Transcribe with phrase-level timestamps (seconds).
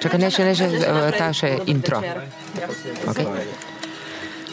[0.00, 2.00] Čakaj, ne še, ne še, eh, ta še intro.
[3.06, 3.26] Okay.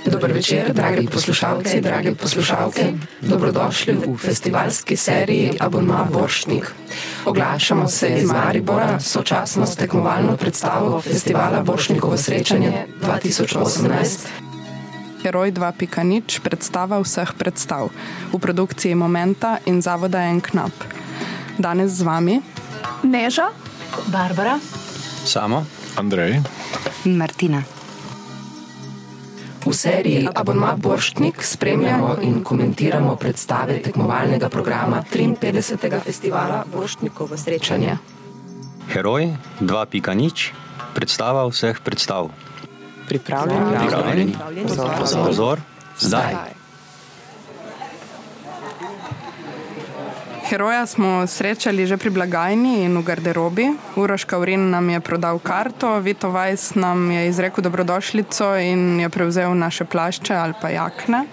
[0.07, 2.94] Dober večer, dragi poslušalci, dragi poslušalke.
[3.21, 6.71] Dobrodošli v festivalski seriji Abonma Boršnik.
[7.25, 14.27] Oglašamo se iz Maribora, sočasno s tekmovalno predstavo festivala Boršnikovo srečanje 2018.
[15.23, 17.89] Heroj 2.0 predstava vseh predstav
[18.31, 20.96] v produkciji Momenta in Zavoda En Knap.
[21.58, 22.41] Danes z vami
[23.03, 23.49] Neža,
[24.07, 24.59] Barbara,
[25.25, 25.66] Samo.
[25.97, 26.41] Andrej.
[27.05, 27.63] in Martina.
[29.66, 35.99] V seriji Abonma Borštnik spremljamo in komentiramo predstave tekmovalnega programa 53.
[36.03, 37.97] festivala Borštnikovo srečanje.
[38.94, 40.52] Heroj 2.0.
[40.94, 42.30] Predstava vseh predstav.
[43.08, 43.77] Pripravljeni?
[43.77, 44.33] Pripravljeni?
[45.25, 45.59] Pozor,
[45.99, 46.56] zdaj.
[50.47, 53.67] Heroja smo srečali že pri blagajni in v garderobi.
[53.99, 59.52] Uroš Kaurin nam je prodal karto, Vito Vajs nam je izrekel dobrodošlico in je prevzel
[59.52, 61.25] naše plašče ali pa jakne.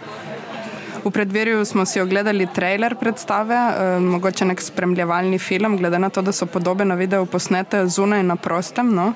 [1.04, 6.22] V predverju smo si ogledali trailer predstave, eh, mogoče nek spremljevalni film, glede na to,
[6.22, 8.94] da so podobe na videu posnete zunaj na prostem.
[8.94, 9.12] No?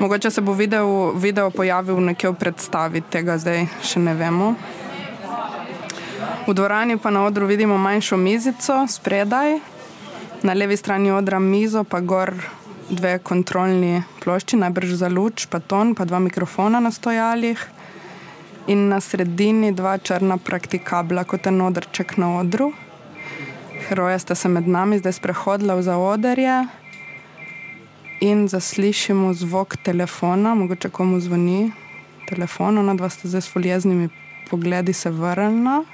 [0.00, 4.54] Mogoče se bo video, video pojavil nekje v predstavi, tega zdaj še ne vemo.
[6.46, 9.58] V dvorani pa na odru vidimo manjšo mizico spredaj,
[10.42, 12.30] na levi strani odra mizo, pa gor
[12.90, 17.66] dve kontrolni plošči, najbrž za luč, pa ton, pa dva mikrofona na stojalih.
[18.66, 22.72] In na sredini dva črna praktikabla, kot en odrček na odru.
[23.88, 26.56] Heroja sta se med nami zdaj sprehodila v zaoderje
[28.20, 31.72] in zaslišimo zvok telefona, mogoče komu zvoni
[32.28, 34.08] telefon, ona dva sta zdaj s foljeznimi
[34.50, 35.84] pogledi se vrnila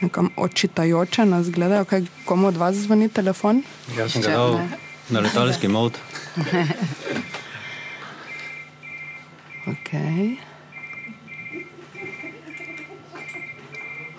[0.00, 3.62] nekam očitajoče nas gledajo, kaj komu od vas zvoni telefon.
[3.96, 4.60] Jaz sem ga dal
[5.10, 5.98] na letalski mod.
[9.70, 10.40] Okay.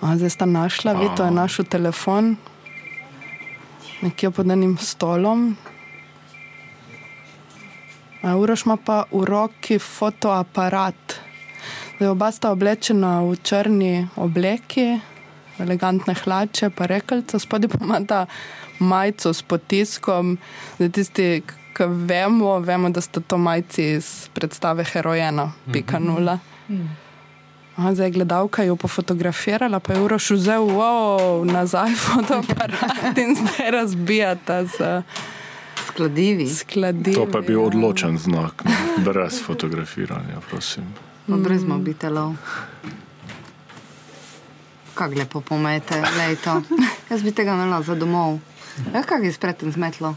[0.00, 2.36] A, zdaj sta našla, vi to je našel telefon,
[4.00, 5.56] nekje pod enim stolom.
[8.22, 11.18] A Uroš ima pa v roki fotoaparat.
[11.96, 15.02] Zdaj, oba sta oblečena v črni obleki,
[15.62, 18.26] elegantne hlače, pa rekelce, spodaj pa ima ta
[18.78, 20.36] majico s potiskom.
[20.76, 21.28] Zdaj, tisti,
[21.76, 26.38] ki vemo, vemo, da sta to majci iz predstave Herojena, pika nula.
[27.76, 33.70] Aha, zdaj je gledalka jo pofotografirala, pa je Uroš vzel wow, nazaj fotoaparat in zdaj
[33.70, 35.02] razbijata z
[35.86, 37.16] Skladivi, skladivi.
[37.16, 38.62] To pa je bil odločen znak,
[39.04, 40.84] brez fotografiranja, prosim.
[41.28, 42.32] pa brez mobitelov.
[44.94, 46.62] Kako lepo pomete, lejto.
[47.10, 48.38] Jaz bi tega imela za domov.
[48.94, 50.14] Ja, kako je spretem zmetlo?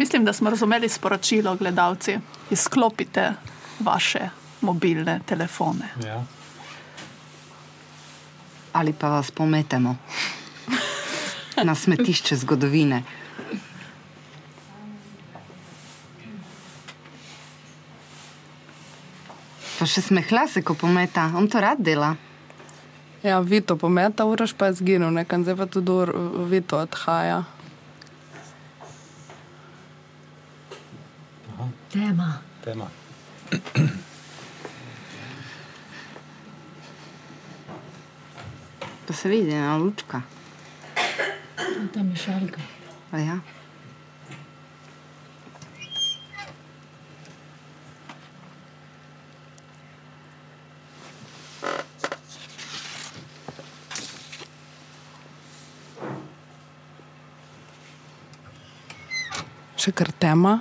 [0.00, 2.18] mislim, da smo razumeli sporočilo, gledalci.
[2.50, 3.32] Izklopite
[3.80, 4.28] vaše
[4.60, 5.88] mobilne telefone.
[6.06, 6.24] Ja.
[8.72, 9.96] Ali pa vas pometemo
[11.68, 13.02] na smetišče zgodovine.
[19.78, 22.14] Pa še smehla se, ko pometa, on to rad dela.
[23.22, 25.92] Ja, Vito pometa, Uroš pa je zginil, nekaj zdaj pa tudi
[26.48, 27.44] Vito odhaja.
[31.92, 32.38] Tema.
[32.64, 32.86] Tema.
[39.06, 40.22] Pa se vidi, ena lučka.
[41.94, 42.60] Tam je šalka.
[43.12, 43.38] A ja.
[59.80, 60.58] Še kar tema.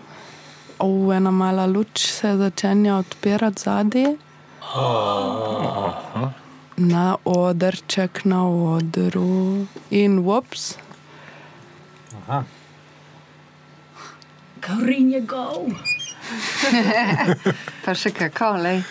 [0.79, 4.13] O, ena mala luč se začenja odpirati zadaj.
[6.79, 10.23] Na odrček, na odru in.
[12.21, 12.39] Aha.
[14.63, 15.67] Kaurin je gov.
[17.83, 18.83] Pa še kako, lej.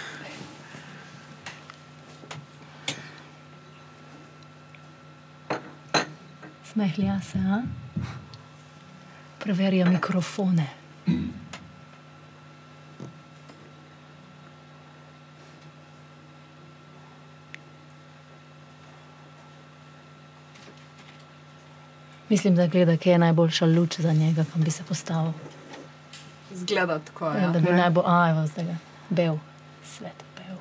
[6.68, 7.87] Smehlja se, a?
[9.48, 10.66] Preverja mikrofone.
[22.28, 25.32] Mislim, da gleda, kje je najboljša luč za njega, kam bi se postavil.
[26.52, 27.26] Zgleda tako.
[27.26, 27.48] Ja.
[27.48, 28.76] Da bi najbolj, a evo zdaj ga,
[29.10, 29.38] bel,
[29.84, 30.56] svet bel.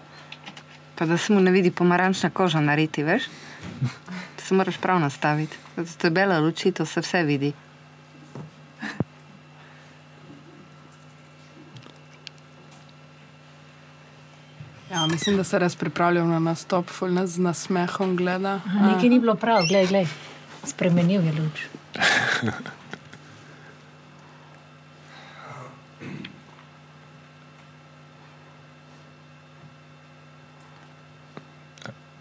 [0.96, 3.24] Pa da se mu ne vidi pomarančna koža nariti, veš?
[4.38, 5.58] se moraš prav nastaviti.
[5.98, 7.54] To je bela luči, to se vse vidi.
[15.18, 18.60] Mislim, da se res pripravljam na nastop, ful nas z nasmehom gleda.
[18.66, 20.06] Aha, nekaj ni bilo prav, gledaj, gledaj.
[20.64, 21.62] Spremenil je luč.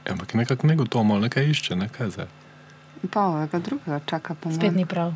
[0.06, 2.32] Ja, ampak nekako negotovo, nekaj išče, nekaj zdaj.
[3.12, 5.12] Pa ovega drugega čaka po Spet ni prav.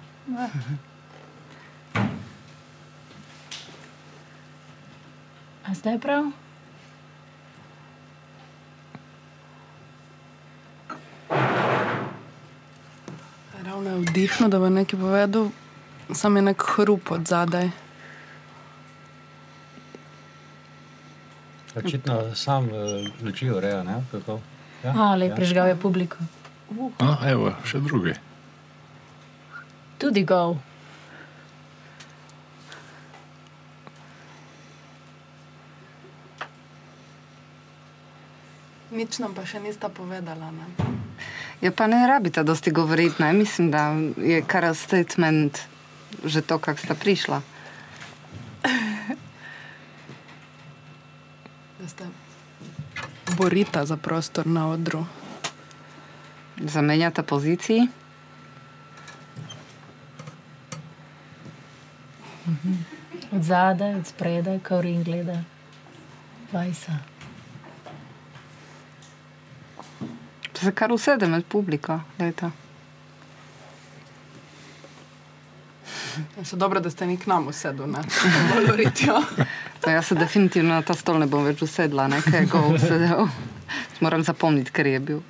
[5.64, 6.28] A zdaj je prav?
[13.64, 15.50] Ravno je vdihnil, da bo nekaj povedal,
[16.12, 17.70] sam je nek hrup od zadaj.
[21.76, 24.02] Očitno sam uh, luči ureja, ne?
[24.10, 24.40] Kako?
[24.84, 26.16] Ja, A, le, prižgal je publiko.
[26.98, 28.14] A, evo, še drugi.
[29.98, 30.56] Tudi go.
[38.90, 40.50] Nič nam pa še nista povedala.
[40.50, 40.66] Ne?
[41.60, 43.32] Ja, pa ne rabite dosti govoriti, ne?
[43.32, 45.58] Mislim, da je kar statement
[46.24, 47.40] že to, kak sta prišla.
[51.80, 52.04] Da ste
[53.36, 55.06] borita za prostor na odru.
[56.60, 57.88] Zamenjata poziciji.
[63.32, 65.44] Od zadaj, od spredaj, kaurin gleda.
[66.52, 67.19] Vajsa.
[70.62, 72.50] Se kar usede med publiko, leta.
[76.44, 78.02] Se dobro, da ste ni k nam usedli, ne?
[78.54, 79.22] Govoritijo.
[79.80, 83.28] Pa jaz se definitivno na ta stol ne bom več usedla, nekaj go usedel.
[84.00, 85.22] Moram zapomniti, ker je bil.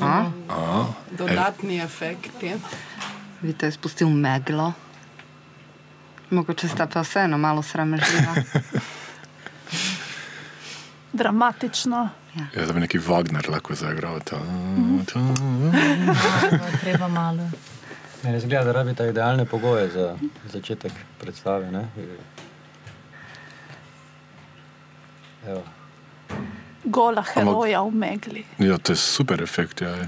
[0.00, 0.30] A?
[0.48, 2.54] A, Dodatni efekti.
[3.42, 4.72] Vidite, je spustil meglo.
[6.30, 8.34] Mogoče sta pa vseeno malo sramežljiva.
[11.12, 12.08] Dramatično.
[12.56, 14.20] ja, da bi neki Wagner lahko zaigral.
[14.20, 14.36] Ta,
[15.12, 17.50] ta, Malo, treba malo.
[18.22, 20.16] Ne, res gleda, da rabita idealne pogoje za
[20.52, 21.70] začetek predstave.
[21.70, 21.88] Ne?
[25.48, 25.62] Evo.
[26.84, 28.44] Gola heroja v megli.
[28.58, 29.80] ja, to je super efekt.
[29.80, 30.06] Ja, je.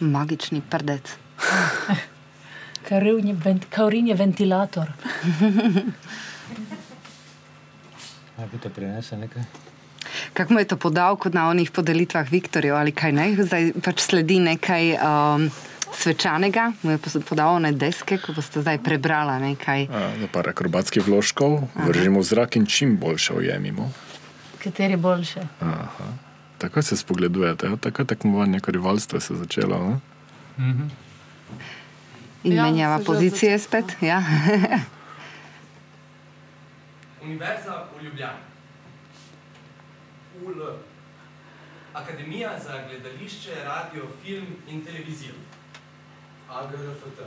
[0.00, 1.16] Magični prdec.
[2.92, 4.90] Kaurin je, vent, kaurin je ventilator.
[8.36, 9.42] Naj bi to prinese nekaj.
[10.32, 13.30] Kako mu je to podal, kot na onih podelitvah Viktorjev ali kaj ne?
[13.38, 15.48] Zdaj pač sledi nekaj um,
[15.96, 16.98] svečanega, mu je
[17.28, 19.88] podal one deske, ko boste zdaj prebrala nekaj.
[19.88, 23.88] A, za par akrobatskih vložkov vržemo v zrak in čim boljše ujemimo.
[24.60, 25.40] Kateri boljše?
[25.60, 26.12] Aha.
[26.58, 27.76] Tako se spogledujete, ja?
[27.76, 29.80] tako tekmovanje, kot rivalstvo se je začelo.
[29.88, 29.96] Ne?
[32.44, 33.96] In Ja, menjava pozicije spet.
[34.00, 34.22] Ja.
[37.22, 38.38] Univerza v Ljubljani.
[40.44, 40.62] UL.
[41.94, 45.34] Akademija za gledališče, radio, film in televizijo.
[46.50, 47.20] AGRFT.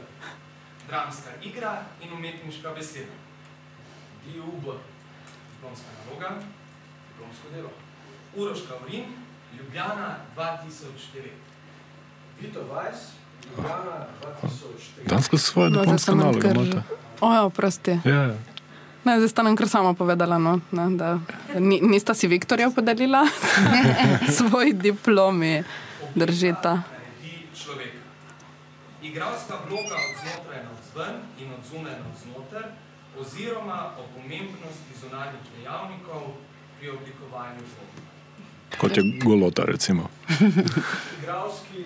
[0.87, 3.11] Dramska igra in umetniška beseda.
[4.25, 4.63] DUB.
[5.51, 6.29] Diplomska naloga,
[7.09, 7.69] diplomsko delo.
[8.35, 9.05] Uroš Kavrin,
[9.57, 11.29] Ljubljana 2009.
[12.41, 13.24] Vito Vajs, Ljubljana 2003.
[15.05, 16.81] Dansko svoje No, zdaj diplomske sem naloge kar- imate.
[17.21, 17.99] O, ja, prosti.
[18.03, 18.35] Ja, ja.
[19.03, 21.19] Ne, zdaj sta nam kar sama povedala, no, ne, da
[21.55, 23.25] ni, nista si Viktorja podelila
[24.37, 25.63] svoj diplomi.
[26.15, 26.81] Držita.
[29.01, 32.63] Igralska vloga od znotraj na vzven in od zunaj na vznoter,
[33.15, 36.21] oziroma o pomembnosti zunanjih dejavnikov
[36.79, 38.01] pri oblikovanju vloge.
[38.77, 40.09] Kot je golota, recimo.
[41.21, 41.83] Igralski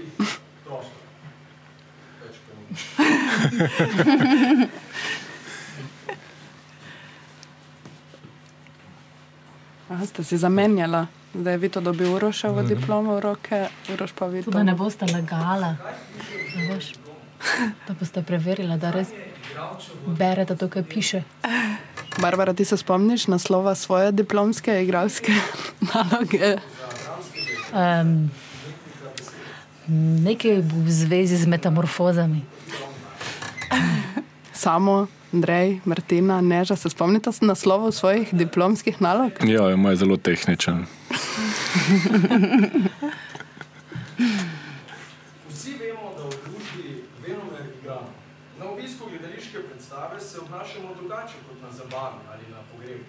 [0.66, 0.99] prostor.
[9.90, 14.52] Aha, ste si zamenjala, da je Vito dobil Uroševo diplomo v roke, Uroš pa Vito.
[14.52, 15.76] Da ne boste lagala.
[16.58, 16.94] a veš.
[17.88, 19.08] Da boste preverila, da res
[20.06, 21.24] berete to, kar piše.
[22.22, 25.34] Barbara, ti se spomniš naslova svoje diplomske igralske
[25.94, 26.58] naloge?
[27.74, 28.30] Um,
[30.22, 32.59] nekaj v zvezi z metamorfozami.
[34.54, 39.32] Samo, Andrej, Martina, Neža, se spomnite naslovov svojih diplomskih nalog?
[39.44, 40.86] Ja, je moj zelo tehničen.
[45.50, 48.10] Vsi vemo, da v družbi venomer igramo.
[48.60, 53.06] Na obisku gledališke predstave se obnašamo drugače kot na zabavi ali na pogrebu.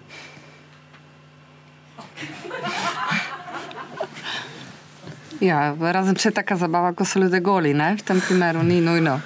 [5.41, 7.95] Ja, razen če je taka zabava, ko so ljudje goli, ne?
[7.97, 9.21] v tem primeru ni nujno.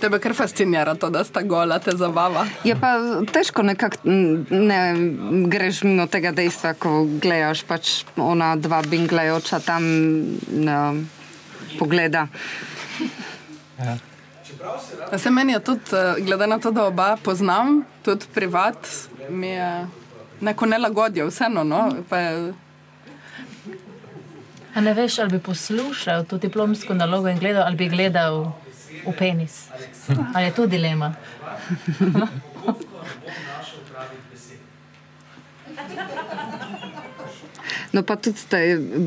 [0.00, 2.44] Tebe kar fascinira to, da sta gola te zabava.
[2.64, 2.96] Je pa
[3.32, 3.96] težko nekako
[4.50, 4.80] ne
[5.48, 9.86] greš mimo tega dejstva, ko gledaš pač ona dva binglajoča tam
[10.52, 10.82] no,
[11.78, 12.26] pogleda.
[13.78, 13.96] Ja.
[15.18, 18.88] Se meni je tudi, eh, glede na to, da oba poznam, tudi privat,
[19.30, 19.86] mi je
[20.40, 21.64] neko nelagodje, vseeno.
[21.64, 21.88] No?
[22.08, 22.52] Pa je,
[24.76, 28.52] A ne veš, ali bi poslušal to diplomsko nalogo in gledal, ali bi gledal
[29.06, 29.68] v penis.
[30.34, 31.14] Ali je to dilema?
[37.92, 38.58] No, pa tudi te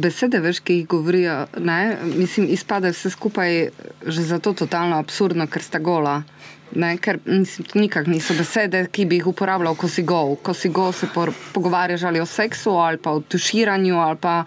[0.01, 1.97] besede, veš, ki jih govorijo, ne?
[2.03, 3.69] mislim, izpade vse skupaj
[4.05, 6.21] že zato totalno absurdno, ker sta gola.
[6.69, 10.35] Ne, ker mislim, nikak niso besede, ki bi jih uporabljal, ko si gol.
[10.41, 14.43] Ko si gol, se por, pogovarjaš ali o seksu, ali pa o tuširanju, ali pa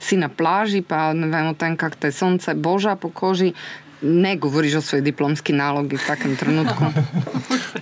[0.00, 3.52] si na plaži, pa ne vem o tem, kako te sonce boža po koži.
[4.04, 6.92] Ne govoriš o svoji diplomski nalogi v takem trenutku.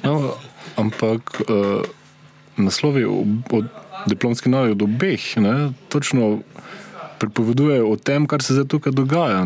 [0.02, 0.34] No,
[0.76, 1.82] ampak uh,
[2.56, 3.62] naslovi o, o
[4.06, 6.40] diplomski nalogi od obeh ne, točno
[7.18, 9.44] pripoveduje o tem, kar se zdaj tukaj dogaja.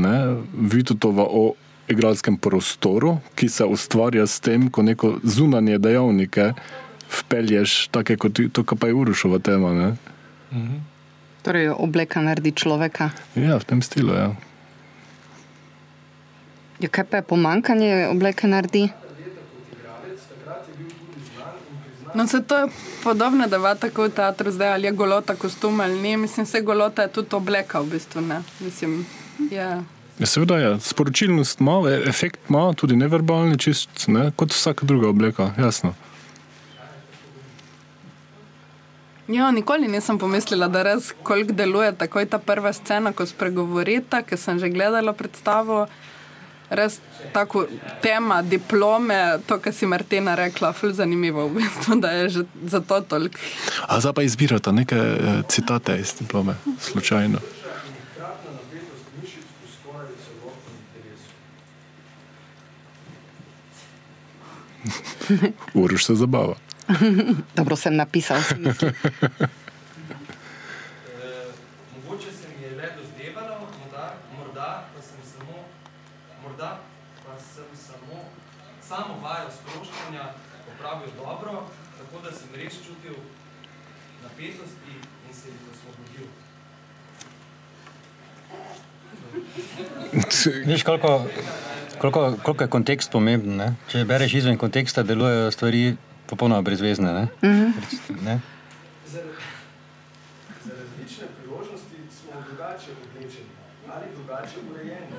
[0.52, 1.52] Vitutova o
[1.88, 6.52] igralskem prostoru, ki se ustvarja s tem, ko neko zunanje dejavnike
[7.21, 9.73] vpelješ, tako kot to, pa je Urušova tema.
[9.75, 9.97] Ne?
[10.52, 10.75] Mhm.
[11.42, 13.11] Torej, obleka naredi človeka.
[13.38, 14.14] Ja, v tem stilu.
[14.14, 14.35] Ja.
[16.80, 18.88] Ja, kaj pa je pomankanje obleke naredi?
[22.14, 22.68] No, se to je
[23.04, 26.16] podobno, da je tako v teatru zdaj, ali je golota kostum ali ne.
[26.16, 28.21] Mislim, se golota je tudi obleka v bistvu.
[28.21, 28.42] Ne?
[28.61, 29.06] Mislim,
[29.50, 29.83] ja.
[30.18, 35.50] Ja, seveda je, sporočilnost ima, efekt ima, tudi neverbalni, čist, ne, kot vsaka druga obleka,
[35.59, 35.92] jasno.
[39.28, 44.38] Ja, nikoli nisem pomislila, da res koliko deluje tako ta prva scena, ko spregovorita, ker
[44.38, 45.87] sem že gledala predstavo.
[46.70, 46.99] Res
[47.32, 47.66] tako
[48.02, 53.00] tema diplome, to, kar si Martina rekla, ful zanimivo, v bistvu, da je že zato
[53.00, 53.38] toliko.
[53.87, 57.38] A zdaj pa izbirata neke eh, citate iz diplome, slučajno.
[65.75, 66.54] Uroš se zabava.
[67.56, 68.40] Dobro sem napisal.
[72.04, 75.64] Mogoče se mi je le dozdevalo, morda, morda pa sem samo,
[76.42, 76.80] morda
[77.26, 78.25] pa sem samo
[78.88, 80.25] samo vajo sproščanja
[80.75, 81.52] opravil dobro,
[81.99, 83.16] tako da sem res čutil
[84.23, 84.95] napetosti
[85.28, 86.26] in se jih osvobodil.
[90.71, 91.26] Veš, koliko,
[91.99, 93.57] koliko, koliko je kontekst pomemben.
[93.57, 93.73] Ne?
[93.90, 95.97] Če bereš izven konteksta, delujejo stvari
[96.31, 97.12] popolnoma brezvezne.
[97.12, 97.25] Ne?
[97.43, 98.23] Mm -hmm.
[98.23, 98.40] ne?
[99.07, 99.21] Za,
[100.64, 103.50] za različne priložnosti smo drugače oblečeni
[103.95, 105.11] ali drugače urejeni.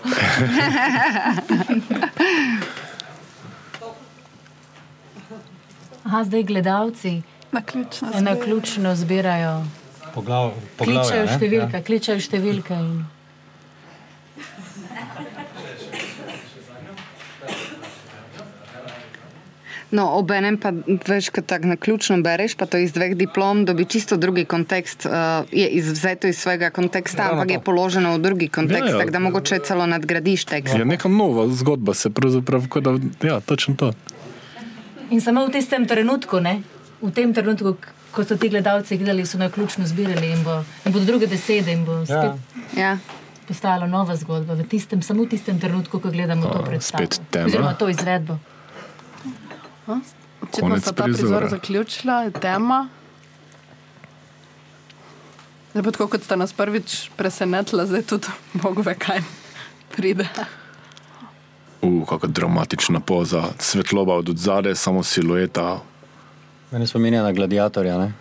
[6.04, 7.22] Aha, zdaj gledalci
[8.20, 9.64] na ključno zbirajo.
[10.14, 11.82] Poglav, kličajo številke, ja.
[11.86, 12.74] kličajo številke.
[12.74, 13.04] In...
[19.90, 20.70] No, obenem pa
[21.06, 25.06] veš, ko tako na ključno bereš, pa to iz dveh diplom, dobi čisto drugi kontekst.
[25.06, 25.12] Uh,
[25.52, 28.98] je izvzeto iz svojega konteksta, ja, ampak je položeno v drugi kontekst, ja, ja.
[28.98, 30.74] tako da mogoče celo nadgradiš tekst.
[30.74, 32.94] Je neka nova zgodba, se pravzaprav, da,
[33.26, 33.92] ja, točno to.
[35.10, 36.62] In samo v tistem trenutku, ne?
[37.02, 37.74] v tem trenutku,
[38.12, 41.72] ko so ti gledalci gledali, so na ključno zbirali in, bo, in bodo druge besede
[41.72, 42.06] in bo ja.
[42.06, 42.32] spet.
[42.76, 42.80] Ja.
[42.80, 42.98] Ja.
[43.48, 47.08] Postala nova zgodba, v tistem, samo v tistem trenutku, ko gledamo to predstavo.
[47.46, 48.38] Oziroma to izvedbo.
[50.50, 52.88] Če smo ta prizor zaključila, je tema.
[55.72, 58.32] Zdaj, tako kot ste nas prvič presenetili, zdaj tudi
[58.62, 59.22] Bog ve, kaj
[59.94, 60.26] pride.
[61.82, 65.78] Uf, kako dramatična poza, svetloba od zadaj, samo silueta.
[66.70, 68.12] Mene spominja na gladiatorja, ne?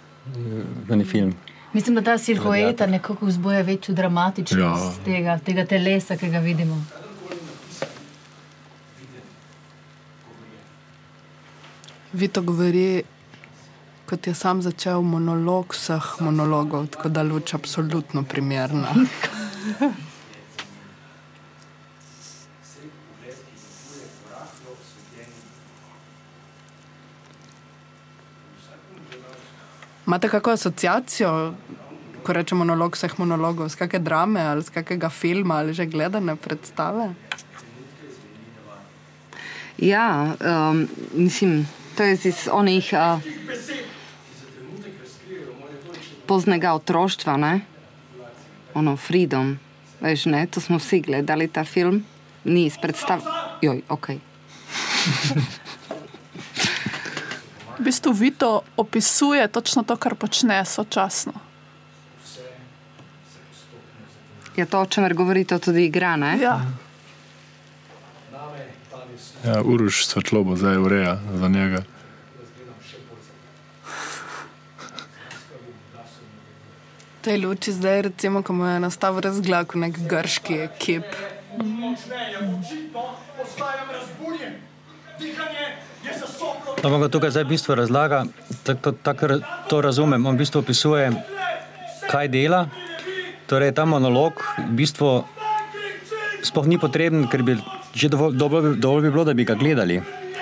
[0.89, 1.33] Meni film.
[1.73, 5.03] Mislim, da ta silueta nekako vzboja večjo dramatičnost ja.
[5.05, 6.83] tega, tega telesa, ki ga vidimo.
[12.13, 13.03] Vito govori,
[14.09, 18.95] kot je sam začel monolog vseh monologov, tako da luč absolutno primerna.
[30.07, 31.53] Imate kakšno asociacijo,
[32.25, 36.35] ko rečemo monolog vseh monologov, z kakšne drame ali z kakšnega filma ali že gledane
[36.35, 37.13] predstave?
[39.77, 43.21] Ja, um, mislim to je iz onih uh,
[46.27, 47.61] poznega otroštva, ne?
[48.73, 49.57] Ono, Freedom,
[50.01, 52.03] veš, ne, to smo vsi gledali ta film,
[52.43, 53.25] ni iz predstav,
[53.61, 54.07] joj, ok.
[57.79, 61.31] V bistvu Vito opisuje točno to, kar počne sočasno.
[64.55, 66.35] Je to, o čemer govorite, tudi igra, ne?
[66.41, 66.59] Ja.
[69.45, 71.83] Ja, Uroš svetlobo zdaj ureja za njega.
[77.19, 81.07] V tej luči zdaj, recimo, ko mu je nastal razgled, nek grški ekip.
[86.83, 88.23] Ampak tukaj zdaj v bistvu razlaga,
[88.63, 89.23] tako tak,
[89.67, 91.11] to razumem, on v bistvu opisuje,
[92.11, 92.67] kaj dela.
[93.47, 95.23] Torej, ta monolog v bistvu
[96.43, 97.59] sploh ni potreben, ker bi
[97.93, 100.01] že dovolj, dovolj, dovolj bi bilo, da bi ga gledali.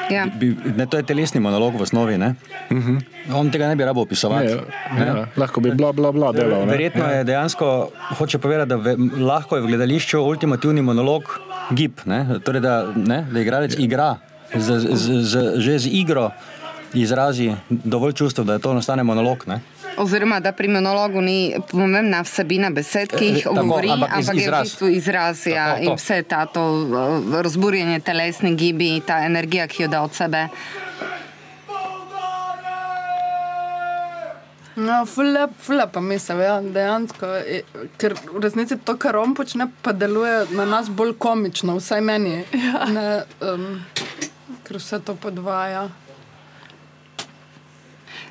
[0.10, 0.26] Ja.
[0.40, 2.16] Bi, ne, to je telesni monolog v osnovi.
[2.16, 2.22] Uh
[2.70, 3.02] -huh.
[3.34, 4.56] On tega ne bi rabo opisovati.
[4.98, 6.66] Ne, ja, lahko bi bla bla bla delal.
[6.66, 6.72] ne.
[6.72, 11.24] Verjetno je dejansko, hoče povedati, da ve, lahko je v gledališču ultimativni monolog
[11.72, 12.40] gib, ne?
[12.44, 13.26] Torej, da, ne?
[13.32, 14.16] da igralec igra
[14.56, 16.32] z, z, z, z, že z igro
[16.94, 19.44] izrazi dovolj čustev, da je to nastane monolog.
[19.48, 19.60] Ne?
[19.98, 21.38] Oziroma, da pri monologu ni
[21.68, 25.66] pomembna vsebina besed, ki jih Eh, govori, ampak ampak, iz- je v bistvu izraz ja,
[25.68, 25.84] Tako, to.
[25.84, 26.90] in vse ta to uh,
[27.42, 30.48] razburjenje telesni gibi, ta energija, ki jo da od sebe.
[34.78, 37.64] No, fule, fule pa mislim, ja, dejansko, je-
[37.98, 42.44] ker v resnici to, kar on počne, pa deluje na nas bolj komično, vsaj meni.
[42.54, 42.86] Ja.
[42.88, 43.08] Ne,
[43.44, 43.82] um,
[44.64, 45.88] ker vse to podvaja.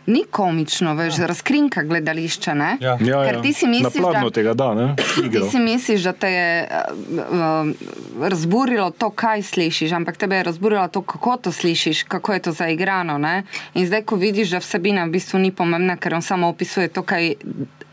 [0.07, 2.77] Ni komično, veš, razkrinka gledališča, ne?
[2.81, 2.99] Ja.
[3.01, 3.43] Ja, Ker ja.
[3.43, 4.95] ti si misliš, da- tega da, ne?
[4.97, 10.89] Ti si misliš, da te je uh, razburilo to, kaj slišiš, ampak tebe je razburilo
[10.89, 13.19] to, kako to slišiš, kako je to zaigrano.
[13.19, 13.43] Ne?
[13.75, 17.03] In zdaj, ko vidiš, da vsebina v bistvu ni pomembna, ker on samo opisuje to,
[17.03, 17.35] kaj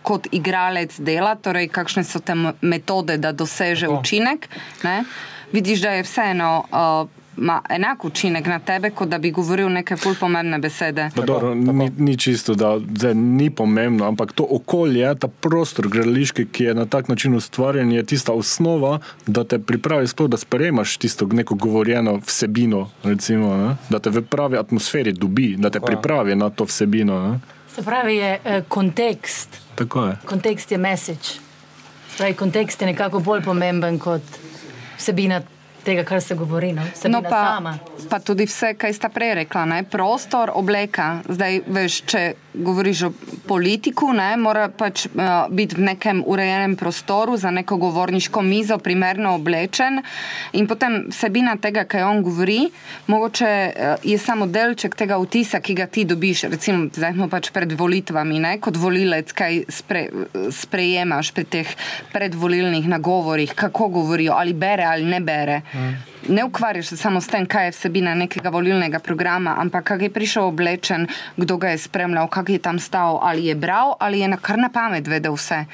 [0.04, 4.00] kot igralec dela, torej kakšne so te metode, da doseže Tako.
[4.00, 4.50] učinek,
[4.84, 5.04] ne?
[5.52, 6.66] vidiš, da je vseeno.
[6.72, 11.10] Uh, Ma enak učinek na tebe, kot da bi govoril neke ful pomembne besede.
[11.16, 16.46] Pa Dobro, ni, ni čisto, da zdaj, ni pomembno, ampak to okolje, ta prostor gledališki,
[16.46, 20.98] ki je na tak način ustvarjen, je tista osnova, da te pripravi sploh, da sprejemaš
[20.98, 23.76] tisto neko govorjeno vsebino, recimo, ne?
[23.90, 27.20] da te v pravi atmosferi dobi, da te pripravi na to vsebino.
[27.28, 27.40] Ne?
[27.76, 29.62] Se pravi, je eh, kontekst.
[29.76, 30.18] Tako je.
[30.26, 31.42] Kontekst je message.
[32.10, 34.22] Se Pravi, kontekst je nekako bolj pomemben kot
[34.98, 35.42] vsebina
[35.84, 36.72] tega, kar se govori.
[36.74, 37.78] No, Vsebina No, pa, sama.
[38.10, 39.84] pa tudi vse, kaj sta prej rekla, ne?
[39.84, 41.22] prostor, obleka.
[41.30, 43.12] Zdaj, veš, če govoriš o
[43.48, 44.38] politiku, ne?
[44.38, 50.02] mora pač uh, biti v nekem urejenem prostoru za neko govorniško mizo, primerno oblečen.
[50.54, 52.70] In potem vsebina tega, kaj on govori,
[53.08, 56.46] mogoče uh, je samo delček tega vtisa, ki ga ti dobiš.
[56.54, 58.56] Recimo, zdaj smo pač pred volitvami, ne?
[58.64, 60.08] kot volilec, kaj spre,
[60.54, 61.76] sprejemaš pri teh
[62.14, 65.62] predvolilnih nagovorih, kako govorijo, ali bere ali ne bere.
[66.30, 70.10] Ne ukvarjaš se samo s tem, kaj je vsebina nekega volilnega programa, ampak kako je
[70.10, 74.28] prišel oblečen, kdo ga je spremljal, kako je tam stal, ali je bral, ali je
[74.28, 75.66] na kar na pamet vedel vse.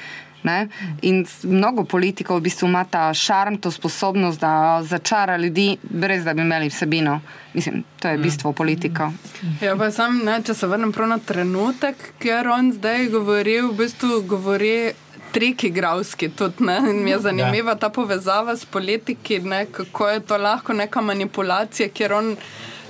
[0.42, 0.68] Ne?
[1.02, 6.34] In mnogo politikov v bistvu ima ta šarm, to sposobnost, da začara ljudi, brez da
[6.34, 7.20] bi imeli vsebino.
[7.52, 9.12] Mislim, to je bistvo politikov.
[9.60, 13.74] Ja, pa sam, ne, če se vrnem prav na trenutek, ker on zdaj govori, v
[13.82, 14.92] bistvu govori
[15.32, 20.20] trik igravski tudi, ne, in mi je zanimiva ta povezava s politiki, ne, kako je
[20.20, 22.36] to lahko neka manipulacija, kjer on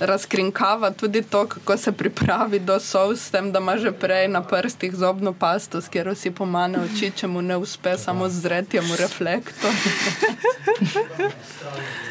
[0.01, 4.41] razkrinkava tudi to, kako se pripravi do sov, s tem, da ima že prej na
[4.41, 8.97] prstih zobno pasto, s katero si pomane oči, če mu ne uspe samo zreti mu
[8.97, 9.71] reflektor.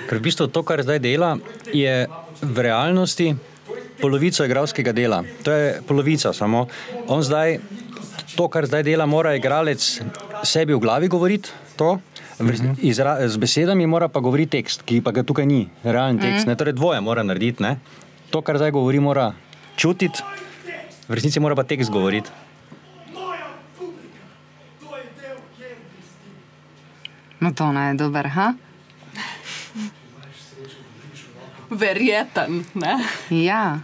[0.09, 1.35] Ker v bistvu to, kar zdaj dela,
[1.75, 2.07] je
[2.43, 3.35] v realnosti
[4.01, 5.25] polovica igralskega dela.
[5.43, 6.69] To je polovica samo.
[7.11, 7.59] On zdaj,
[8.37, 9.83] to, kar zdaj dela, mora igralec
[10.45, 11.51] sebi v glavi govoriti.
[11.77, 11.99] To.
[12.41, 16.47] V- Izra, z besedami mora pa govoriti tekst, ki pa ga tukaj ni, realen tekst.
[16.47, 16.57] Ne?
[16.57, 17.61] Torej, dvoje mora narediti.
[17.61, 17.77] Ne?
[18.31, 19.37] To, kar zdaj govori, mora
[19.77, 20.25] čutiti,
[21.05, 22.31] v resnici mora pa tekst govoriti.
[27.39, 28.53] Madonna je dober, ha?
[31.71, 32.95] Verjeten, ne?
[33.31, 33.79] Ja.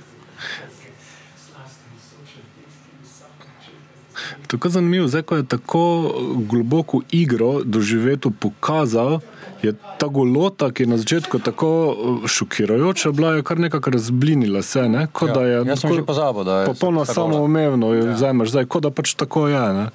[4.47, 9.21] Tako zanimivo, zdaj, ko je tako globoko igro doživeto pokazal,
[9.63, 14.63] je ta golota, ki je na začetku tako eh, šokirajoča, bila je kar nekako razblinila
[14.63, 15.07] se, ne?
[15.13, 17.05] Kot Ja, da je jaz sem tako že pozabil, da je gola.
[17.05, 18.13] samoumevno, ja.
[18.13, 19.73] vzameš zdaj, kot da pač tako je.
[19.73, 19.87] Ne?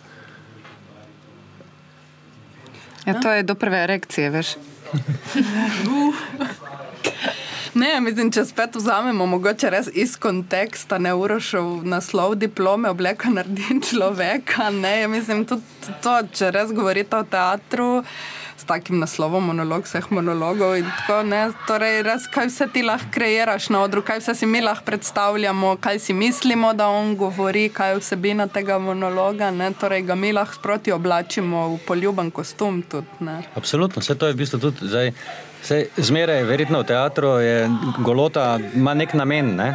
[3.06, 4.56] ja, to je do prve erekcije, veš.
[7.74, 13.80] Ne, mislim, če spet vzamemo, mogoče res iz konteksta, ne urošil naslov diplome, obleka naredi
[13.90, 14.70] človeka.
[14.76, 18.41] Ne, mislim, tudi to, če res govorite o teatru s
[18.72, 20.78] takim naslovom, monolog vseh monologov.
[21.02, 24.64] Tako, ne, torej, res, kaj vse ti lahko kreiraš na odru, kaj vse si mi
[24.64, 29.52] lahko predstavljamo, kaj si mislimo, da on govori, kaj je vsebina tega monologa.
[29.52, 32.82] Ne, torej, ga mi lahko sproti oblačimo v poljuben kostum.
[32.82, 35.14] Tudi, Absolutno, vse to je v bistvu tudi zdaj.
[35.62, 37.70] Vse, zmeraj, verjetno v teatru je
[38.02, 39.56] golota, ima nek namen.
[39.60, 39.70] Ne?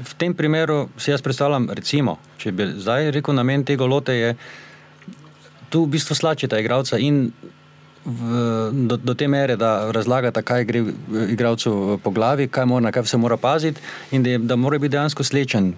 [0.00, 4.34] V tem primeru si jaz predstavljam, recimo, če bi zdaj rekel, namen te golote je
[5.70, 7.28] tu v bistvu slačita igralca in
[8.04, 10.84] v, do, do te mere, da razlagata, kaj gre
[11.28, 14.96] igralcu po glavi, kaj mora, na kaj vse mora paziti in da, da mora biti
[14.96, 15.74] dejansko slečen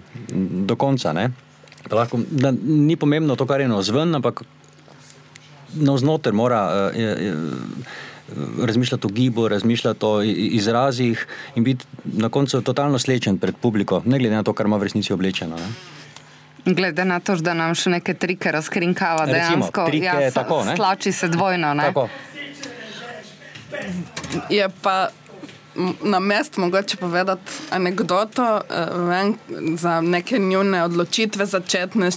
[0.67, 1.13] do konca.
[1.13, 4.43] Da lahko, da ni pomembno to, kar je na zven, ampak
[5.73, 6.63] navznoter mora.
[6.71, 7.35] Uh, je, je,
[8.63, 14.17] Razmišljati o gibu, razmišljati o izrazih in biti na koncu totalno slečen pred publiko, ne
[14.17, 15.59] glede na to, kar ima v resnici oblečeno.
[15.59, 15.67] Ne?
[16.65, 21.27] Glede na to, da nam še neke trike razkrinkava, dejansko trike, ja, tako, slači se
[21.27, 21.73] dvojno.
[24.49, 25.09] Je pa
[26.03, 28.61] na mestu mogoče povedati anegdoto
[29.09, 29.35] vem,
[29.77, 32.09] za neke njune odločitve začetne,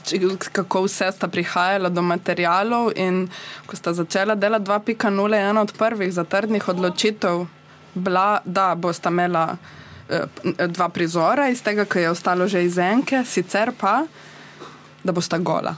[0.53, 3.29] kako vse sta prihajala do materijalov in
[3.67, 7.47] ko sta začela delati 2.0, je ena od prvih zatrdnih odločitev
[7.95, 9.57] bila, da bosta imela
[10.69, 14.03] dva prizora iz tega, ki je ostalo že iz enke, sicer pa
[15.07, 15.77] da bosta gola.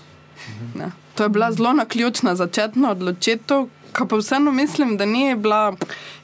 [0.74, 0.90] Ne.
[1.14, 5.72] To je bila zelo naključna začetna odločitev, ki pa vseeno mislim, da ni bila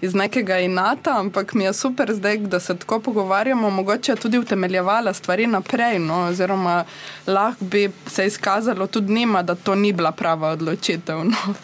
[0.00, 5.12] iz nekega inata, ampak mi je super zdaj, da se tako pogovarjamo, mogoče tudi utemeljevala
[5.12, 6.84] stvari naprej, no, oziroma
[7.26, 11.24] lahko bi se izkazalo tudi njima, da to ni bila prava odločitev.
[11.24, 11.54] No.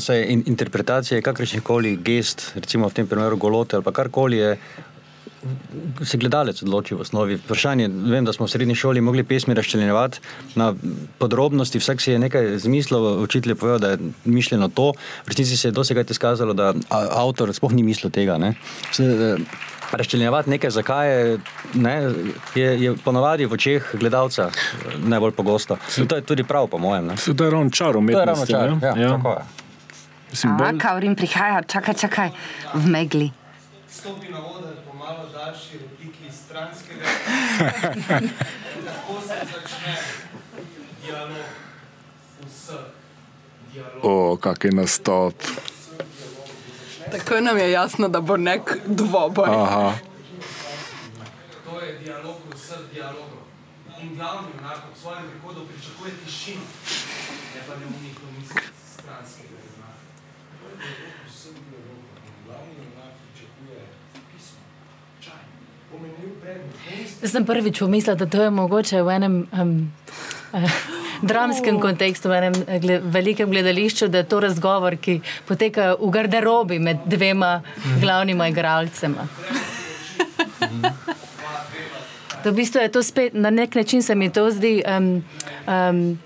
[0.00, 4.58] Saj, in, interpretacije kakršnih koli gest, recimo v tem primeru golote ali karkoli je
[6.04, 7.36] se gledalec odloči v osnovi.
[7.36, 10.20] Vprašanje, vem, da smo v srednji šoli mogli pesmi razčlenjevati
[10.54, 10.74] na
[11.18, 14.92] podrobnosti, vsak si je nekaj zmislil, učitelj je povedal, da je mišljeno to,
[15.24, 18.38] v resnici se je dosegaj izkazalo, da avtor sploh ni mislil tega.
[18.38, 18.54] Ne.
[18.98, 19.36] Eh,
[19.92, 21.38] razčlenjevati nekaj, zakaj je,
[21.74, 21.94] ne,
[22.54, 25.78] je, je ponovadi v očeh gledalca eh, najbolj pogosto.
[25.98, 27.06] In to je tudi prav, po mojem.
[27.06, 27.16] Ne.
[27.36, 28.52] To je ravno čar umetnosti.
[28.52, 29.16] To je ravno čar, ja, ja.
[29.16, 29.44] tako je.
[30.44, 32.30] Aha, Kaurin prihaja, čakaj, čakaj,
[32.74, 33.30] v megli.
[33.86, 37.08] Stopi na oder malo daljši repliki iz stranskega.
[38.86, 39.96] Lahko se začne
[41.02, 41.46] dialog
[42.46, 42.86] vseh.
[44.02, 45.34] O, kak je nastop.
[47.10, 49.48] Tako nam je jasno, da bo nek dvoboj.
[49.48, 49.92] Aha.
[51.64, 53.44] To je dialog vseh dialogov.
[54.02, 56.64] In glavni junak v svojem prihodu pričakuje tišino,
[57.54, 58.62] ne pa neumnih misli
[58.94, 61.13] stranskega junaka.
[67.22, 69.70] Jaz sem prvič pomislil, da to je mogoče v enem um,
[70.52, 70.74] uh,
[71.22, 76.78] dramskem kontekstu, v enem gled, velikem gledališču, da je to razgovor, ki poteka v garderobi
[76.78, 77.62] med dvema
[78.00, 79.28] glavnima igralcema.
[82.44, 85.24] To v bistvu je to spet, na nek način se mi to zdi, um,
[85.64, 86.18] um,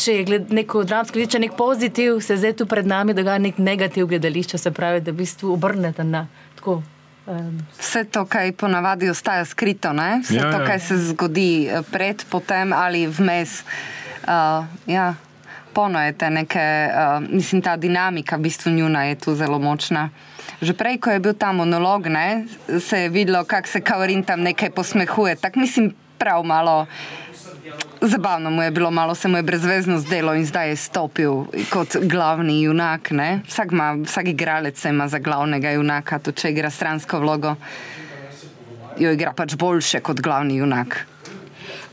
[0.00, 3.58] če je gled, neko dramsko gledališče, nek pozitiv, se zdaj tu pred nami dogaja nek
[3.60, 6.24] negativ gledališče, se pravi, da v bistvu obrnete na
[6.56, 6.80] tako.
[7.78, 10.20] Vse to, kar ponavadi ostaja skrito, ne?
[10.22, 13.62] vse ja, to, kar se zgodi pred, potem ali vmes.
[14.26, 15.14] Uh, ja.
[15.76, 20.08] Ponujete neke, uh, mislim, ta dinamika, v bistvu njuna je tu zelo močna.
[20.62, 22.46] Že prej, ko je bil ta monolog, ne,
[22.80, 25.36] se je videlo, kako se Kaurin tam nekaj posmehuje.
[25.36, 26.86] Tako mislim, prav malo.
[28.00, 31.96] Zabavno mu je bilo, malo se mu je brezvezno zdelo in zdaj je stopil kot
[32.02, 33.10] glavni junak.
[33.48, 37.56] Vsak, ma, vsak igralec ima za glavnega junaka, tudi če igra stransko vlogo,
[38.98, 41.06] jo igra pač boljše kot glavni junak.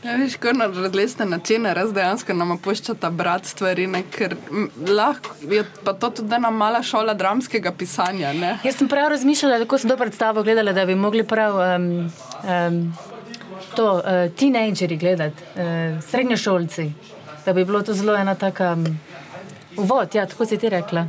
[0.04, 4.02] Ja, veš, kako na različne načine res dejansko nam opuščata brat stvari, ne?
[4.12, 4.36] ker
[4.84, 8.34] lahko je pa to tudi ena mala šola dramskega pisanja.
[8.36, 8.58] Ne?
[8.68, 11.56] Jaz sem prav razmišljala, kako sem to predstavo gledala, da bi mogli prav.
[11.56, 11.88] Um,
[12.44, 12.80] um,
[13.76, 14.02] to uh,
[14.36, 16.92] tinejdžeri gledati, uh, srednjošolci,
[17.46, 19.00] da bi bilo to zelo ena taka um,
[19.76, 21.06] uvod, ja, tako si ti rekla.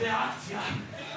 [0.00, 0.60] Reakcija,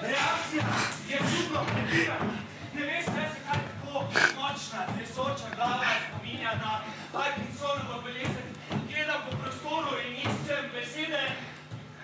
[0.01, 0.63] reakcija
[1.09, 2.33] je čudno prebirana.
[2.75, 4.03] Ne veš, kaj se kaj tako
[4.39, 6.79] močna, tresoča glava spominja na
[7.13, 8.47] Parkinsonovo bolezen.
[8.89, 11.23] Gledam po prostoru in iščem besede.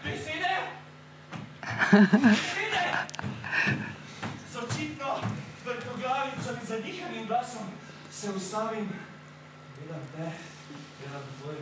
[0.04, 0.56] Besede?
[1.92, 2.86] Besede?
[4.52, 5.10] So očitno
[5.66, 7.62] vrtoglavicami zadihanim glasom
[8.12, 8.88] se ustavim,
[9.78, 10.32] gledam te,
[11.02, 11.56] gledam tvoj.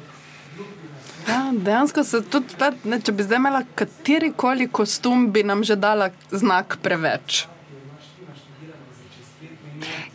[1.27, 5.65] Ja, dejansko se tudi, spet, ne, če bi zdaj imela kateri koli kostum, bi nam
[5.67, 7.43] že dala znak preveč.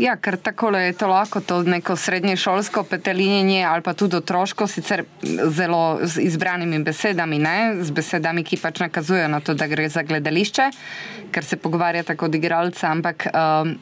[0.00, 5.04] Ja, ker tako je to lahko, to neko srednješolsko petelinjenje ali pa tudi otroško, sicer
[5.52, 7.56] zelo z izbranimi besedami, ne?
[7.84, 10.70] z besedami, ki pač nakazujejo na to, da gre za gledališče,
[11.30, 13.76] ker se pogovarja tako od igralca, ampak um,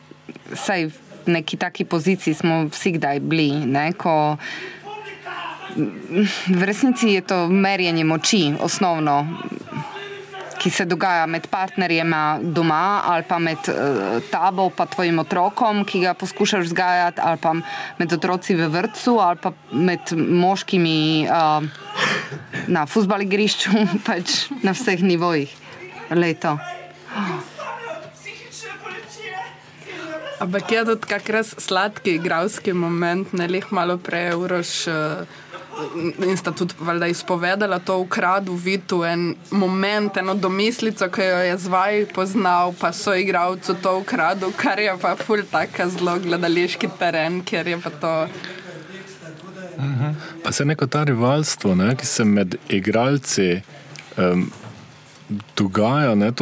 [0.58, 0.90] saj
[1.28, 3.92] neki taki poziciji smo vsi kdaj bili, ne?
[3.92, 4.36] ko
[6.48, 9.26] v resnici je to merjenje moči, osnovno
[10.58, 16.00] ki se dogaja med partnerjema doma ali pa med uh, tabo in tvojim otrokom, ki
[16.00, 17.54] ga poskušaš vzgajati, ali pa
[17.98, 21.64] med otroci v vrtu, ali pa med moškimi uh,
[22.66, 23.70] na futbali grišču,
[24.06, 25.54] pač na vseh nivojih.
[26.10, 26.58] Leto.
[30.38, 34.72] Ampak je tudi kak res sladki igralski moment, ne leh malo prej, uroš.
[34.86, 35.46] Uh,
[36.26, 41.56] in sta tudi valjda, izpovedala to ukradu vitu, en moment, eno domislico, ki jo je
[41.58, 47.42] zvaj poznal, pa so igralcu to ukradu, kar je pa ful taka zelo gledališki teren,
[47.44, 48.14] ker je pa to.
[49.78, 50.14] Mhm.
[50.44, 53.60] Pa se neko ta rivalstvo, ne, ki se med igralci
[54.16, 54.50] um,
[55.56, 56.14] dogaja.
[56.14, 56.32] Ne,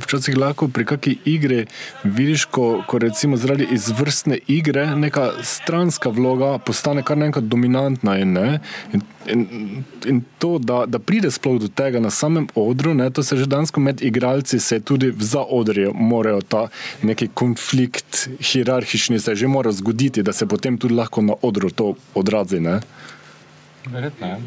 [0.00, 1.66] včasih lahko pri kakšni igri
[2.04, 8.18] vidiš, ko, ko recimo zaradi izvrstne igre neka stranska vloga postane kar nekaj dominantna.
[8.18, 8.60] In, ne,
[8.92, 13.22] in, in, in to, da, da pride sploh do tega na samem odru, ne, to
[13.22, 16.66] se že dansko med igralci se tudi za odrje morajo ta
[17.02, 21.94] neki konflikt hierarhični se že mora zgoditi, da se potem tudi lahko na odru to
[22.14, 22.60] odrazi.
[22.60, 22.80] Ne.
[23.86, 24.26] Verjetno.
[24.26, 24.38] Ja.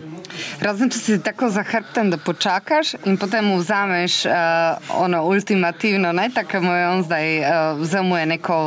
[0.65, 6.61] Razen če si tako zahrbten, da počakaš in potem vzameš uh, ono ultimativno, ne tako
[6.65, 8.57] mu je on zdaj uh, vzel mu je neko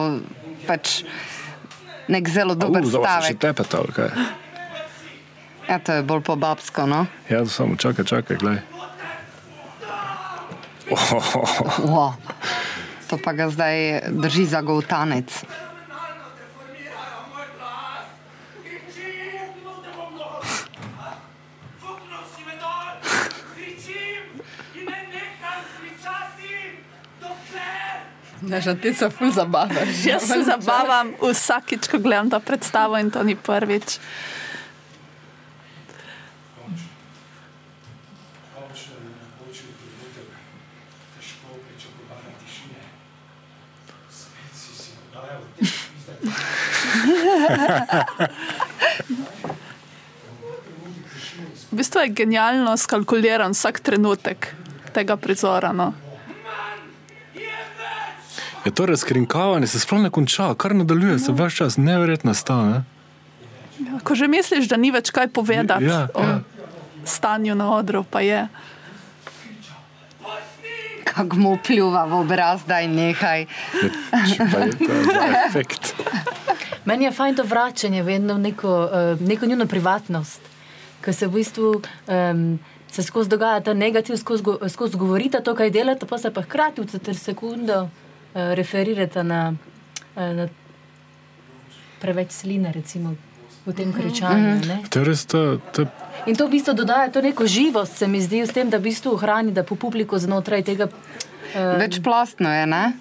[0.69, 1.01] pač
[2.09, 3.35] nek zelo dober uh, stavek.
[3.35, 4.15] Če tepe to, kaj?
[5.71, 7.05] Ja, to je bolj po babsko, no?
[7.31, 8.63] Ja, samo čakaj, čakaj, gledaj.
[10.91, 11.79] Oh, oh, oh.
[11.87, 12.15] Wow.
[13.11, 15.31] To pa ga zdaj drži za govtanec.
[28.43, 30.05] Ne, že ti se ful zabavaš.
[30.05, 33.99] Jaz se zabavam vsakič, ko gledam to predstavo in to ni prvič.
[51.71, 54.55] V bistvu je genialno skalkuliran vsak trenutek
[54.93, 55.73] tega prizora.
[55.73, 56.10] No
[58.65, 62.85] je to razkrinkavanje, se sploh ne konča, kar nadaljuje, se vse čas nevrjetno stane.
[63.79, 66.41] Ja, ko že misliš, da ni več kaj povedati ja, o ja.
[67.05, 68.49] stanju na odru, pa je.
[71.05, 73.47] Kako mu pljuva v obraz, da je nekaj.
[76.85, 80.41] Meni je fajn to vračanje vedno v neko, uh, neko njuno privatnost,
[81.01, 82.59] ker se v bistvu um,
[82.93, 86.81] se skozi dogaja ta negativ, skozi, skozi govorite to, kaj delate, pa se pa hkrati
[86.81, 87.89] v 4 sekunde.
[88.35, 89.55] Eh, referirate na,
[90.17, 90.49] eh, na
[91.99, 93.15] preveč sline, recimo
[93.67, 94.55] v tem kričanju.
[94.55, 95.27] Mm -hmm.
[95.27, 95.91] to, to...
[96.27, 98.83] In to v bistvu dodaja to neko živost, se mi zdi, s tem, da v
[98.83, 100.85] bistvu ohrani, da po publiku znotraj tega.
[100.85, 101.79] Uh...
[101.79, 102.93] Večplastno je, ne?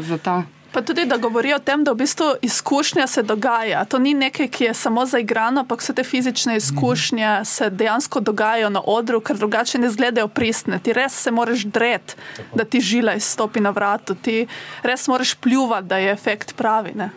[0.00, 0.42] Zato.
[0.76, 3.84] Pa tudi, da govori o tem, da v bistvu izkušnja se dogaja.
[3.88, 8.68] To ni nekaj, ki je samo zaigrano, ampak vse te fizične izkušnje se dejansko dogajajo
[8.70, 10.76] na odru, ker drugače ne izgledajo pristne.
[10.78, 12.20] Ti res se moraš dreti,
[12.54, 14.46] da ti žila izstopi na vratu, ti
[14.82, 16.92] res moraš pljuvati, da je efekt pravi.
[16.94, 17.10] Ne?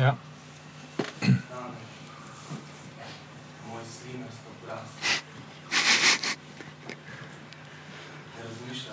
[0.00, 0.16] Ja.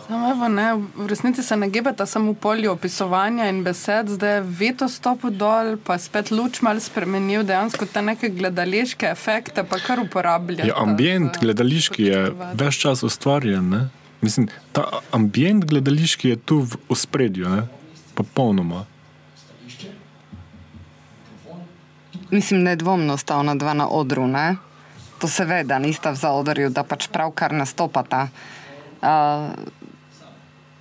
[0.10, 4.36] No, evo, ne, v resnici se ne gibata samo v polju opisovanja in besed, zdaj
[4.36, 9.78] je veto stopil dol, pa spet luč mal spremenil, dejansko te neke gledališke efekte pa
[9.78, 10.65] kar uporablja.
[10.65, 12.24] Ja, ambient gledališki je
[12.58, 13.69] več čas ustvarjen.
[13.69, 13.84] Ne?
[14.26, 17.67] Mislim, ta ambient gledališki je tu v ospredju,
[18.17, 18.88] popolnoma.
[22.32, 24.26] Mislim, da je dvomno sta ona dva na odru.
[24.28, 24.56] Ne?
[25.22, 28.28] To se ve, da nista v zaodrju, da pač pravkar nastopata.
[29.00, 29.54] Uh,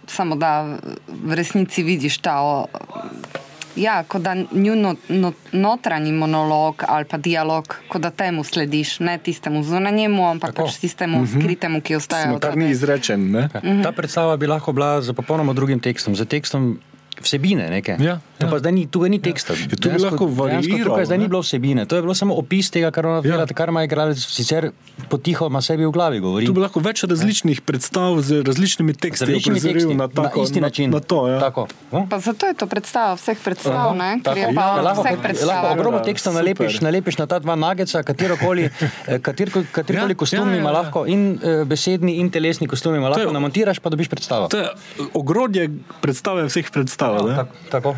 [0.09, 2.65] samo da v resnici vidiš ta.
[3.77, 9.19] Ja, kot da njuno no, notranji monolog ali pa dialog, kot da temu slediš, ne
[9.19, 11.41] tistemu zunanjemu, ampak pač tistemu mhm.
[11.41, 12.39] skritemu, ki ostaja.
[12.43, 13.31] Kar ni izrečen.
[13.31, 13.83] Mhm.
[13.83, 16.79] Ta predstava bi lahko bila za popolnoma drugim tekstom, za tekstom
[17.23, 17.71] vsebine.
[17.71, 17.97] Neke.
[18.01, 19.53] Ja, To pa zdaj ni, tukaj ni teksta.
[19.53, 21.21] Ja, tu bi lahko variiral, Tukaj zdaj ne?
[21.21, 23.47] ni bilo vsebine, to je bilo samo opis tega, kar ona dela, Ja.
[23.53, 24.71] kar ima igralec sicer
[25.09, 26.47] potihoma sebi v glavi govori.
[26.47, 30.91] Tu bi lahko več različnih predstav z različnimi teksti teksti, na, tako, na isti način.
[30.91, 31.41] Na, na to, ja.
[31.41, 31.67] Tako.
[31.91, 32.07] No?
[32.07, 34.21] Pa zato je to predstava vseh predstav, ne?
[34.21, 34.55] Ker je Tako.
[34.55, 35.73] pa Ja, lahko, vseh lahko predstav.
[35.73, 38.71] ogromno teksta nalepiš, nalepiš na ta dva nageca, katerokoli,
[39.07, 40.77] eh, kater, katerikoli Ja, kostum ja, ja, ima ja.
[40.77, 44.47] lahko in eh, besedni in telesni kostum ima je- lahko, namontiraš pa dobiš predstavo.
[44.47, 44.69] To je
[45.13, 45.69] ogrodje
[46.01, 47.19] predstave vseh predstav.
[47.21, 47.35] ne?
[47.37, 47.97] Tak- Tako.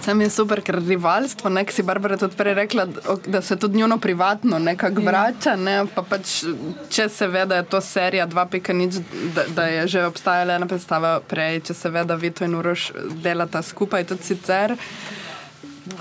[0.00, 2.86] Sam je super, ker rivalstvo, ne, si Barbara tudi prej rekla,
[3.26, 5.56] da- se tudi njuno privatno nekako vrača.
[5.56, 6.44] Ne, pa pač,
[6.90, 9.02] če se ve, da je to serija 2.0,
[9.34, 12.92] da, da je že obstajala ena predstava prej, če se ve, da Vito in Uroš
[13.22, 14.76] delata skupaj tudi sicer.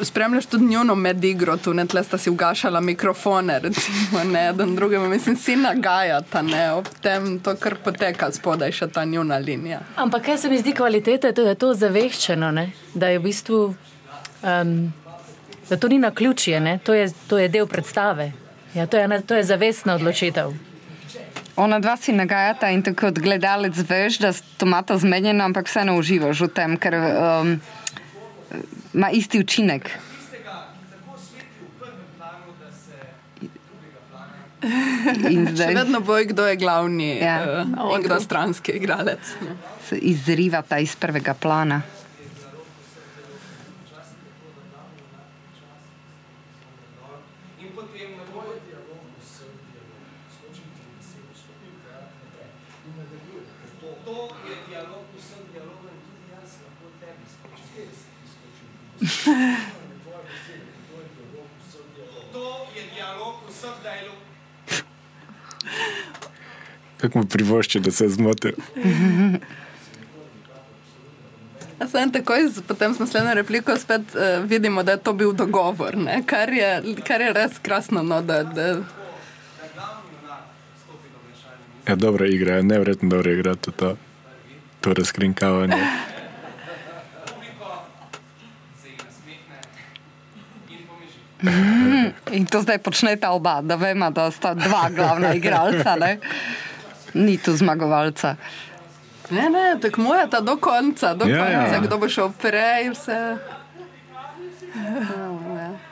[0.01, 5.09] Spremljaš tudi njuno medigro, tu ne tle sta si ugašala mikrofone, recimo, ne, eden drugemu,
[5.09, 9.79] mislim, si nagajata, ne, ob tem to kar poteka spodaj še ta njuna linija.
[9.95, 12.71] Ampak kaj se mi zdi kvaliteta, to je to zaveščeno, ne?
[12.93, 13.59] da je v bistvu,
[14.41, 14.93] um,
[15.69, 16.79] da to ni na ključje, ne?
[16.83, 18.31] to je, to je del predstave.
[18.73, 20.53] Ja, to, je, ena- to je zavestna odločitev.
[21.55, 25.95] Ona dva si nagajata in tako kot gledalec veš, da sta tomata zmenjena, ampak vseeno
[25.95, 27.53] uživaš v tem, ker um,
[28.95, 29.89] ima isti učinek.
[35.29, 37.35] In Še zdaj vedno boj, kdo je glavni Ja.
[37.61, 39.19] uh, in kdo stranski igralec.
[39.41, 39.53] ne.
[39.83, 41.81] se izrivata iz prvega plana.
[47.59, 50.95] In potem na to dialog vseh dialogov.
[54.05, 57.69] To je dialog vseh dialogov in tudi jaz lahko tebi skočim.
[57.69, 58.94] To je dialog vseh dialogov.
[66.97, 68.51] Kako mu privošči, da se zmoti.
[71.79, 75.97] Jaz sem takoj, potem z naslednjo repliko spet uh, vidimo, da je to bil dogovor,
[75.97, 76.23] ne?
[76.25, 78.03] kar je, kar je res krasno.
[78.03, 78.79] No, da, da,
[81.87, 83.97] Ja, dobra igra, nevredno dobro igra to, to,
[84.81, 85.75] to razkrinkavanje.
[91.47, 92.13] pomiži.
[92.31, 96.17] In to zdaj počneta oba, da vemo, da sta dva glavna igralca, ne?
[97.13, 98.35] ni tu zmagovalca.
[99.29, 101.81] ne, ne, tekmujeta do konca, do Ja, ja, konca, ja.
[101.81, 103.19] kdo bo šel prej, vse.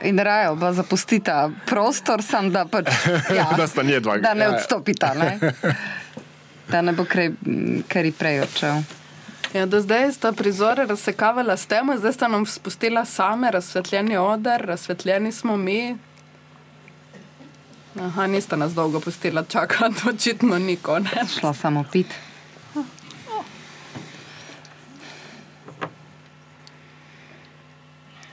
[0.01, 1.35] In raje oba zapustita
[1.65, 2.85] prostor, sam da pač.
[3.31, 4.17] Ja, Da sta nje dva.
[4.17, 5.39] da ne Ja, odstopita, ne?
[6.67, 7.31] da ne bo kaj
[8.11, 8.83] prej odšel.
[9.53, 14.65] Ja, do zdaj sta prizore razsekavala s tem, zdaj sta nam spustila same, razsvetljeni oder,
[14.65, 15.97] razsvetljeni smo mi.
[18.01, 21.37] Aha, nista nas dolgo pustila čakati, očitno ni konec.
[21.39, 22.07] Šla samo pit.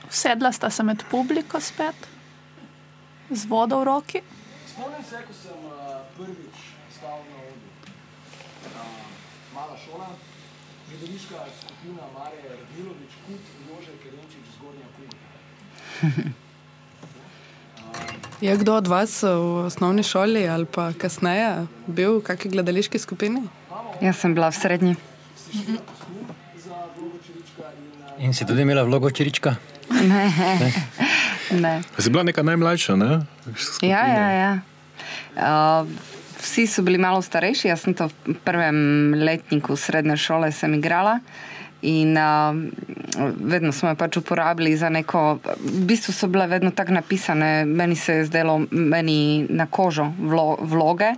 [0.09, 1.95] Sedla sta se med publiko spet,
[3.29, 4.21] z vodo v roki.
[4.67, 6.57] Spomnim se, ko sem uh, prvič
[6.97, 7.69] stal na odru.
[8.65, 8.81] Uh,
[9.53, 10.09] mala šola,
[11.01, 15.29] gledališka skupina Marija Radilovič, Kut, Jože Kerenčič, Zgornja publika.
[18.45, 23.41] Je kdo od vas v osnovni šoli ali pa kasneje bil v kakšni gledališki skupini?
[24.01, 24.95] Jaz sem bila v srednji.
[28.17, 29.55] In si tudi imela vlogo čirička?
[29.89, 30.33] Ne.
[31.65, 31.81] ne.
[31.97, 33.25] Si bila neka najmlajša, ne?
[33.81, 34.59] Ja, ja, ja.
[35.37, 35.87] Uh,
[36.41, 41.19] vsi so bili malo starejši, jaz sem to v prvem letniku srednje šole sem igrala.
[41.81, 42.55] In uh,
[43.41, 47.95] vedno smo jo pač uporabili za neko, v bistvu so bile vedno tako napisane, meni
[47.95, 51.09] se je zdelo, meni na kožo vlo, vloge.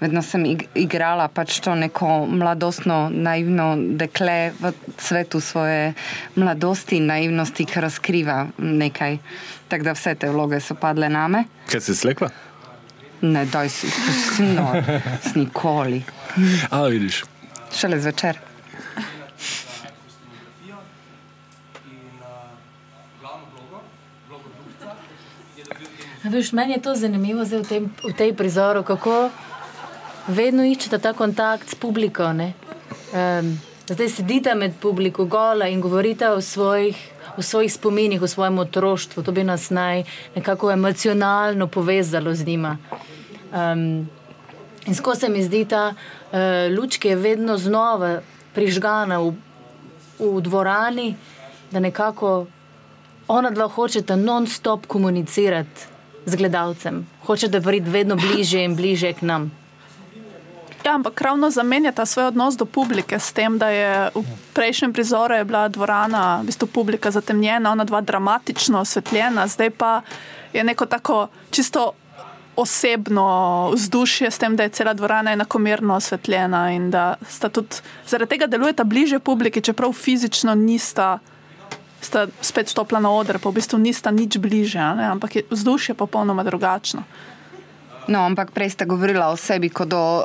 [0.00, 5.92] Vedno sem ig, igrala pač to neko mladostno, naivno dekle v svetu svoje
[6.36, 9.18] mladosti in naivnosti, ki razkriva nekaj.
[9.68, 11.48] Tako da vse te vloge so padle name.
[11.66, 12.30] Kaj si slekla?
[13.24, 13.88] Ne, daj si,
[14.52, 14.74] no,
[15.22, 16.02] s nikoli.
[16.70, 17.22] A, vidiš.
[17.72, 18.38] Šele zvečer.
[26.24, 29.28] Veš, meni je to zanimivo zdaj v, tem, v tej prizoru, kako
[30.28, 32.28] vedno iščete ta kontakt s publiko.
[32.32, 33.50] Um,
[33.88, 36.96] zdaj sedite med publiko gola in govorite o svojih,
[37.36, 39.22] o svojih spominih, o svojem otroštvu.
[39.22, 40.04] To bi nas naj
[40.36, 42.78] nekako emocionalno povezalo z njima.
[43.54, 44.08] Um,
[44.86, 46.38] in skozi se mi zdi ta uh,
[46.74, 48.18] luč, ki je vedno znova
[48.54, 49.34] prižgana v,
[50.18, 51.14] v dvorani,
[51.70, 52.46] da nekako
[53.28, 55.86] ona dva hočeta non-stop komunicirati
[56.26, 59.52] z gledalcem, hočeta priti vedno bliže in bliže k nam.
[60.84, 65.34] Ja, ampak ravno zamenjata svoj odnos do publike s tem, da je v prejšnjem prizoru
[65.34, 70.02] je bila dvorana, v bistvu publika zatemnjena, ona dva dramatično osvetljena, zdaj pa
[70.52, 71.92] je neko tako čisto
[72.56, 77.76] osebno vzdušje s tem, da je cela dvorana enakomerno osvetljena in da sta tudi
[78.06, 81.18] zaradi tega delujeta bliže publiki, čeprav fizično nista.
[82.00, 86.44] Sta spet stopila na oder, pa v bistvu nista nič bliže, ampak je vzdušje popolnoma
[86.44, 87.02] drugačno.
[88.08, 90.24] No, ampak prej ste govorili o sebi kot o uh,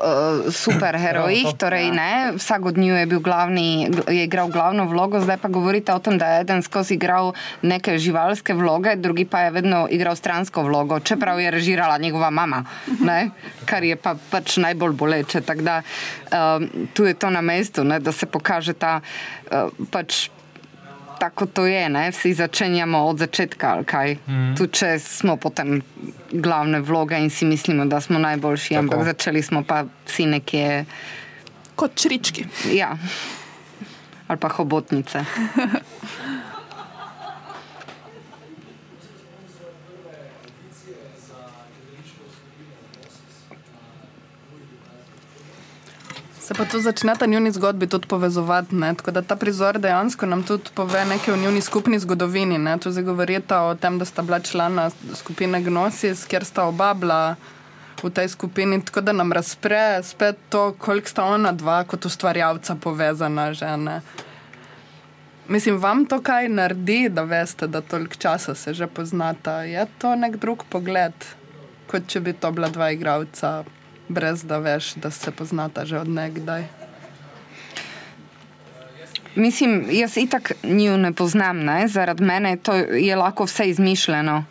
[0.52, 5.48] superherojih, ja, torej ne, vsak od njiju je, glavni, je igral glavno vlogo, zdaj pa
[5.48, 9.88] govorite o tem, da je eden skozi igral neke živalske vloge, drugi pa je vedno
[9.92, 12.64] igral stransko vlogo, čeprav je režirala njegova mama,
[13.00, 13.30] ne,
[13.66, 15.42] kar je pa pač najbolj boleče.
[15.42, 20.30] Tako da uh, tu je to na mestu, ne, da se pokaže ta uh, pač
[21.20, 22.12] tako to je, ne?
[22.12, 23.78] vsi začenjamo od začetka.
[24.28, 24.56] Mm.
[24.58, 25.82] Tu če smo potem
[26.32, 28.80] glavne vloge in si mislimo, da smo najboljši, tako.
[28.80, 30.86] ampak začeli smo pa vsi nekje.
[31.76, 32.46] Kot črički.
[32.74, 32.98] Ja,
[34.28, 35.24] ali pa hobotnice.
[46.50, 48.76] Se pa tu začne ta njuni zgodbi tudi povezovati.
[48.76, 48.96] Ne?
[48.96, 52.58] Tako da ta prizor dejansko nam tudi pove nekaj o njuni skupni zgodovini.
[52.58, 52.78] Ne?
[52.78, 57.36] Tu zdaj govorite o tem, da sta bila člana skupine Gnosis, kjer sta oba bila
[58.02, 58.82] v tej skupini.
[58.82, 64.02] Tako da nam razpre spet to, koliko sta ona dva kot ustvarjalca povezana žene.
[65.48, 69.62] Mislim, vam to kaj naredi, da veste, da toliko časa se že poznata?
[69.70, 71.14] Je to nek drug pogled,
[71.92, 73.60] kot če bi to bila dva igralca
[74.10, 76.64] brez da veš, da se poznata že od nekdaj.
[79.36, 81.88] Mislim, jaz itak njo ne poznam, ne?
[81.88, 84.44] zaradi mene to je lahko vse izmišljeno.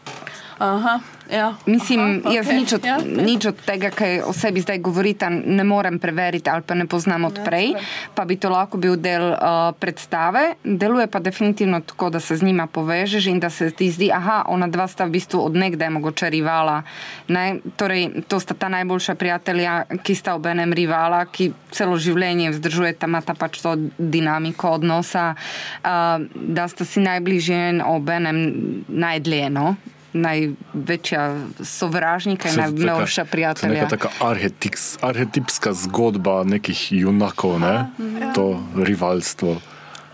[0.58, 1.00] Aha.
[1.30, 1.54] Ja.
[1.66, 2.56] Mislim, Aha, jaz okay.
[2.56, 2.96] nič, od, ja.
[3.04, 7.28] nič od tega, kaj o sebi zdaj govorite, ne morem preveriti ali pa ne poznam
[7.28, 7.82] odprej, ja,
[8.14, 10.56] pa bi to lahko bil del uh, predstave.
[10.64, 14.42] Deluje pa definitivno tako, da se z njima povežeš in da se ti zdi, da
[14.48, 16.82] ona dva sta v bistvu odnegdaj mogoče rivala.
[17.28, 17.60] Ne?
[17.76, 23.06] Torej, to sta ta najboljša prijatelja, ki sta ob enem rivala, ki celo življenje vzdržujeta,
[23.06, 28.42] imata pač to dinamiko odnosa, uh, da sta si najbližje in ob enem
[28.88, 29.44] najdlje.
[29.52, 29.76] No?
[30.12, 31.24] Največja
[31.64, 33.74] sovražnika in najmilejša prijatelja.
[33.74, 37.74] Neka taka arhetips, arhetipska zgodba nekih junakov, ne?
[38.20, 38.32] Ja.
[38.32, 39.60] to rivalstvo.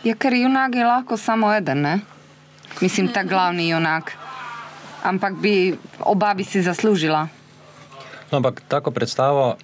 [0.05, 2.01] Ja, ker junak je lahko samo eden, ne?
[2.81, 4.13] mislim, ta glavni junak.
[5.03, 7.29] Ampak bi oba bi si zaslužila.
[8.31, 9.57] No, ampak tako predstavo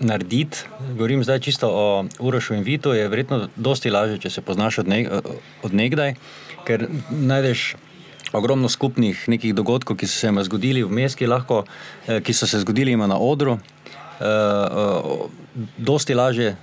[0.00, 0.58] narediti,
[0.96, 4.88] govorim zdaj čisto o Urošu in Vitu, je verjetno dosti lažje, če se poznaš od,
[4.88, 5.06] ne,
[5.62, 6.14] od nekdaj,
[6.64, 7.76] ker najdeš
[8.32, 11.64] ogromno skupnih nekih dogodkov, ki so se jim zgodili v meski, lahko,
[12.06, 13.58] eh, ki so se zgodili jim na odru.
[14.16, 15.28] Uh, uh,
[15.76, 16.56] dosti lažje,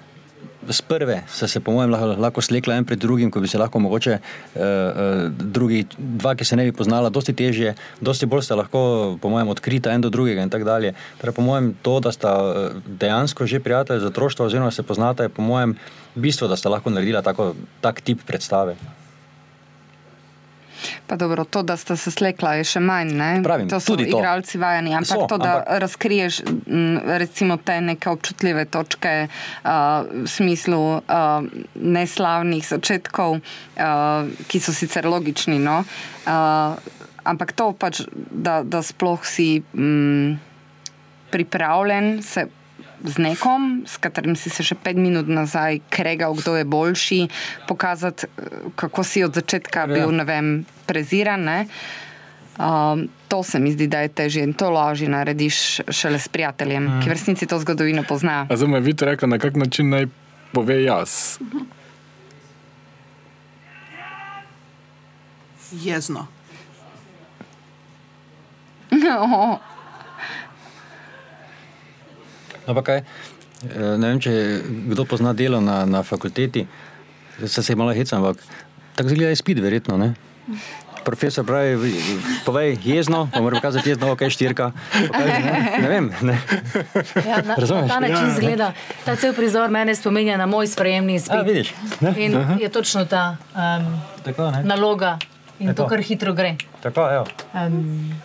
[0.69, 3.59] z prve, so se, po mojem, lahko, lahko slekla en pred drugim, ko bi se
[3.59, 4.61] lahko mogoče uh,
[5.29, 9.51] drugi, dva, ki se ne bi poznala, dosti težje, dosti bolj sta lahko, po mojem,
[9.51, 10.93] odkrita en do drugega in tako dalje.
[11.21, 12.33] Torej, po mojem, to, da sta
[12.87, 15.77] dejansko že prijatelji za otroštvo, oziroma se poznata, je po mojem
[16.15, 18.77] bistvo, da sta lahko naredila tako, tak tip predstave.
[21.07, 23.13] Pa dobro, to, da ste se slekla, je še manj.
[23.43, 24.95] Pravim, to so igralci vajeni.
[24.97, 25.81] Ampak so, to, da ampak...
[25.83, 26.41] razkriješ
[27.19, 29.71] recimo, te neke občutljive točke uh,
[30.07, 35.59] v smislu uh, neslavnih začetkov, uh, ki so sicer logični.
[35.63, 35.83] No?
[36.25, 36.79] Uh,
[37.23, 40.35] ampak to pač, da, da sploh si um,
[41.33, 42.47] pripravljen se
[43.03, 47.19] z nekom, s katerim si se še pet minut nazaj kregal, kdo je boljši,
[47.67, 49.91] pokazati, eh, kako si od začetka ja.
[49.91, 51.43] bil vem, preziran.
[51.43, 51.59] Ne?
[52.53, 56.83] Um, to se mi zdi, da je težje in to lažje narediš šele s prijateljem,
[56.83, 57.01] mm.
[57.01, 58.45] ki v resnici to zgodovino pozna.
[58.51, 60.05] Zdaj me vidite, rekel, na kak način naj
[60.53, 61.39] pove jaz.
[65.71, 66.27] Jezno.
[69.03, 69.72] No.
[72.67, 74.61] Ampak kaj, eh, ne vem, če
[74.93, 76.67] kdo pozna delo na, na fakulteti,
[77.45, 78.37] se se malo heca, ampak
[78.95, 79.97] tako zgleda je spid, verjetno.
[79.97, 80.13] Ne?
[81.03, 81.91] Profesor pravi,
[82.45, 84.71] povej jezno, pa mora pokazati jezno, ok, štirka.
[84.93, 86.11] Okay, ne, ne vem.
[86.21, 86.37] Ne.
[87.27, 88.35] Ja, na, na ta način ja.
[88.37, 88.71] zgleda.
[89.05, 91.39] Ta cel prizor mene spominja na moj sprejemni spid.
[91.39, 91.73] A, vidiš.
[91.99, 92.13] Ne?
[92.17, 92.55] In Aha.
[92.61, 95.17] je točno ta um, Tako, naloga
[95.59, 95.83] in Tako.
[95.83, 96.55] to kar hitro gre.
[96.81, 97.25] Tako, evo.
[97.53, 98.15] Um,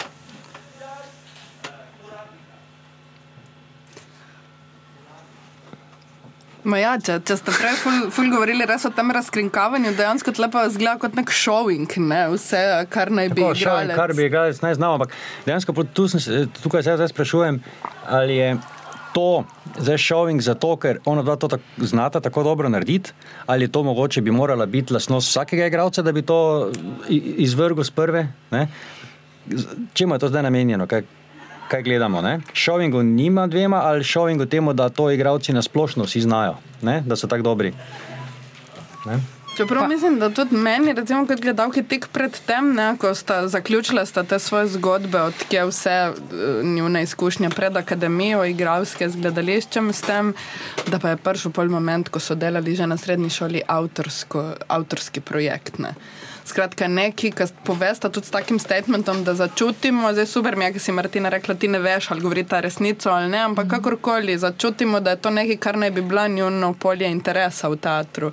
[6.67, 11.15] Ja, če, če ste prej ful, ful govorili o tem razkrinkavanju, dejansko lepo izgleda kot
[11.15, 12.25] nek šoving, ne?
[12.35, 13.95] vse, kar naj bi igrali.
[13.95, 14.99] Kar bi igrali, naj znamo.
[14.99, 15.15] Ampak
[15.47, 17.61] dejansko tu sem, tukaj se zdaj sprašujem,
[18.11, 18.51] ali je
[19.15, 19.45] to
[19.79, 23.13] zdaj showing zato, ker ona dva to tak, znata tako dobro narediti,
[23.47, 26.71] ali to mogoče bi morala biti lasnost vsakega igralca, da bi to
[27.09, 28.27] izvrgel z prve?
[28.51, 28.69] Ne?
[29.95, 30.87] Čemu je to zdaj namenjeno?
[30.87, 31.03] Kaj,
[31.69, 32.23] kaj gledamo?
[32.23, 32.41] Ne?
[32.55, 37.03] Showingu nima dvema ali showingu temu, da to igralci na splošno vsi znajo, ne?
[37.07, 37.73] da so tako dobri.
[39.07, 39.21] Ne?
[39.59, 39.89] Čeprav pa.
[39.89, 44.23] mislim, da tudi meni, recimo, kot gledalki, tik pred tem, ne, ko sta zaključila sta
[44.23, 50.31] te svoje zgodbe, odkje vse uh, njune izkušnje pred akademijo, igralske z gledališčem, s tem,
[50.87, 55.21] da pa je prišel pol moment, ko so delali že na srednji šoli avtorsko, avtorski
[55.21, 55.79] projekt.
[55.79, 55.95] Ne.
[56.49, 60.81] Skratka, neki, ki povesta tudi s takim statementom, da začutimo, zdaj super mi je, ki
[60.81, 65.01] si Martina rekla, ti ne veš, ali govori ta resnico ali ne, ampak kakorkoli začutimo,
[65.01, 68.33] da je to nekaj, kar naj bi bila njuno polje interesa v teatru.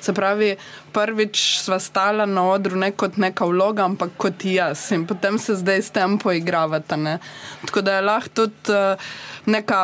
[0.00, 0.52] Se pravi,
[0.94, 5.58] prvič sva stala na odru ne kot neka vloga, ampak kot jaz in potem se
[5.58, 6.96] zdaj s tem poigravata.
[6.96, 7.18] Ne?
[7.66, 9.10] Tako da je lahko tudi uh,
[9.46, 9.82] neka.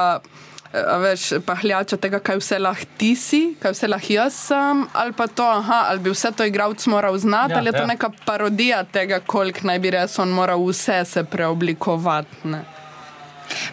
[0.75, 5.12] A veš, pahljača tega, kaj vse lahko ti si, kaj vse lahko jaz sem, ali
[5.12, 7.87] pa to, aha, ali bi vse to igralec moral znati, Ja, ali je to ja.
[7.87, 12.49] neka parodija tega, koliko naj bi res on moral vse se preoblikovati.
[12.51, 12.64] Ne?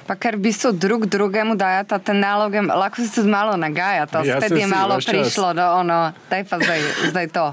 [0.07, 4.21] Pa ker v bistvu drug drugemu dajata te naloge, lahko se tudi malo nagajata.
[4.27, 5.09] Ja, Spet je malo čas.
[5.09, 7.45] prišlo do ono, daj pa zdaj, zdaj to.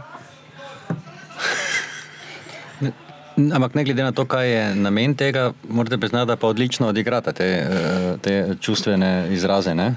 [3.39, 7.33] Ampak ne glede na to, kaj je namen tega, morate priznati, da pa odlično odigrate
[7.33, 9.75] te, eh, te čustvene izraze.
[9.75, 9.95] Ne?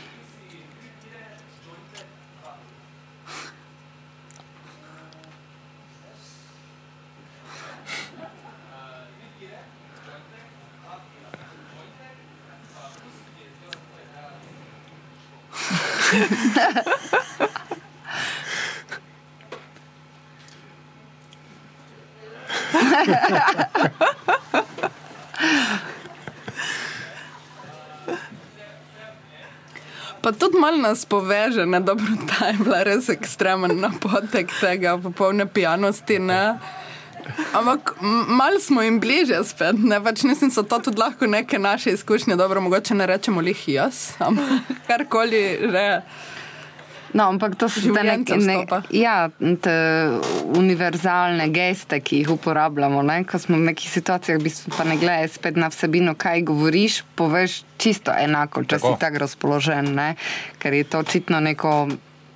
[30.22, 35.48] Pa tudi malo nas poveže, ne dobro, ta je bila res ekstremen napotek tega popolne
[35.50, 36.20] pijanosti.
[36.20, 36.60] Ne?
[37.54, 37.96] Ampak
[38.28, 42.36] malo smo jim bliže spet, ne pač mislim, so to tudi lahko neke naše izkušnje,
[42.36, 45.88] dobro, mogoče ne rečemo lih jaz, ampak karkoli že.
[47.14, 48.64] No, ampak to so te neke ne,
[48.96, 49.76] ja, te
[50.56, 53.02] univerzalne geste, ki jih uporabljamo.
[53.04, 53.22] Ne?
[53.28, 57.02] Ko smo v nekih situacijah, v bistvu pa ne gledaj spet na vsebino, kaj govoriš,
[57.20, 58.94] poveš čisto enako, če Tako.
[58.94, 60.16] si tako razpoložen, ne?
[60.62, 61.90] ker je to očitno neko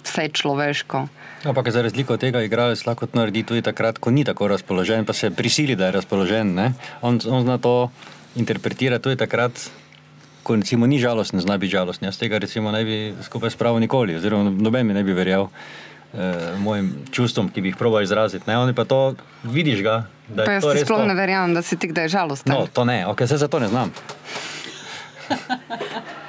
[0.06, 1.08] vse človeško.
[1.46, 5.06] Ampak za razliko od tega, igralec lahko to naredi tudi takrat, ko ni tako razpoložen,
[5.06, 6.54] pa se prisili, da je razpoložen.
[6.54, 6.74] ne.
[7.02, 7.92] On, on zna to
[8.36, 9.54] interpretirati tudi takrat,
[10.46, 12.06] ko recimo ni žalosten, zna biti žalosten.
[12.06, 16.54] Jaz tega recimo ne bi skupaj spravil nikoli, oziroma noben mi ne bi verjel eh,
[16.62, 18.46] mojim čustvom, ki bi jih probal izraziti.
[18.48, 18.58] Ne?
[18.62, 19.96] Oni pa to vidiš ga,
[20.30, 21.08] da Pa je jaz to res sploh to.
[21.10, 22.54] ne verjamem, da si ti kdaj žalosten.
[22.54, 23.90] No, to ne, okay, se za to ne znam.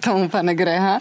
[0.00, 0.98] tomu pane Greha.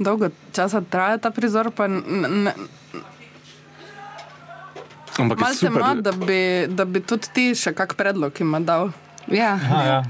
[0.00, 2.02] Dolgo časa traja ta prizor, pa n-
[2.48, 2.56] n-
[5.20, 5.76] Ampak je malo se super.
[5.76, 8.88] ima, da bi, da bi tudi ti še kak predlog ima dal.
[9.30, 9.52] Ja.
[9.54, 10.00] Aha, ja.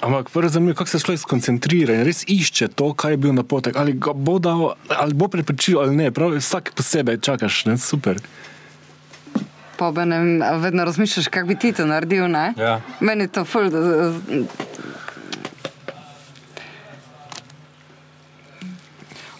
[0.00, 3.76] Ampak prvo zanimivo, kako se človek skoncentrira in res išče to, kaj je bil napotek.
[3.76, 6.10] Ali ga bo dal, ali bo prepričal ali ne.
[6.10, 7.74] Prav, vsak posebej čakaš, ne?
[7.76, 8.20] super.
[9.76, 10.24] Pa obenem
[10.56, 12.28] vedno razmišljaš, kako bi ti to naredil.
[12.28, 12.52] Ne?
[12.56, 12.80] Ja.
[13.00, 13.68] Meni je to ful.
[13.68, 14.14] da-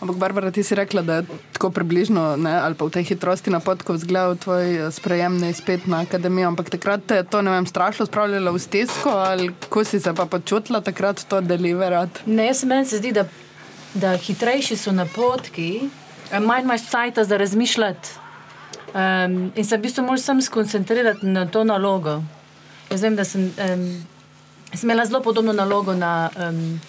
[0.01, 3.51] Ampak, Barbara, ti si rekla, da je tako približno, ne, ali pa v tej hitrosti
[3.51, 6.49] na potku vzgledal tvoj eh, sprejem na izpit na akademijo.
[6.49, 10.15] Ampak takrat te je to, ne vem, strašno spravljalo v stisko, ali ko si se
[10.15, 12.23] pa počutila takrat to deliverat?
[12.27, 13.25] Ne, jaz meni se zdi, da,
[13.95, 15.89] da hitrejši so napotki,
[16.31, 18.27] eh, manj imaš cajta za razmišljati.
[18.89, 22.23] Um, in se v bistvu moraš sam skoncentrirati na to nalogo.
[22.91, 24.07] Jaz vem, da sem, um,
[24.73, 26.81] sem imela zelo podobno nalogo na, um,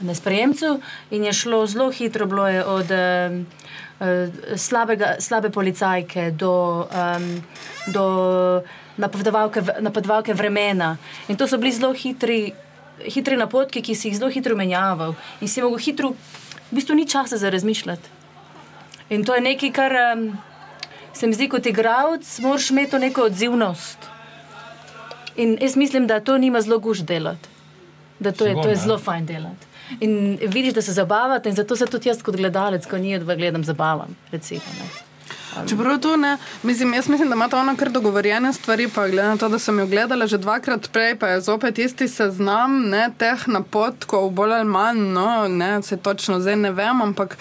[0.00, 0.80] na sprejemcu
[1.10, 3.46] in je šlo zelo hitro, bilo je od um,
[4.56, 7.44] slabega, slabe policajke do, um,
[7.86, 8.04] do
[8.96, 10.96] napovedovalke, napovedovalke vremena.
[11.28, 12.52] In to so bili zelo hitri,
[13.04, 16.12] hitri napotki, ki si jih zelo hitro menjaval in si mogel hitro,
[16.70, 18.14] v bistvu ni časa za razmišljati.
[19.10, 20.28] In to je nekaj, kar um,
[21.14, 23.98] se mi zdi kot igralec, moraš imeti to neko odzivnost.
[25.36, 27.48] In jaz mislim, da to nima zelo guž delati,
[28.18, 29.75] da to je, to je zelo fajn delati.
[30.00, 33.34] In vidiš, da se zabavate, in zato se tudi jaz, kot gledalec, ko ni odva
[33.34, 34.16] gledam, zabavam.
[34.32, 34.62] Recimo,
[35.68, 39.28] Čeprav to ne, mislim, jaz mislim, da ima to ono kar dogovorjene stvari, pa glede
[39.28, 43.10] na to, da sem jo gledala že dvakrat prej, pa je zopet isti seznam ne,
[43.18, 47.38] teh napotkov, bolj ali manj, no, ne, se točno zdaj ne vem, ampak.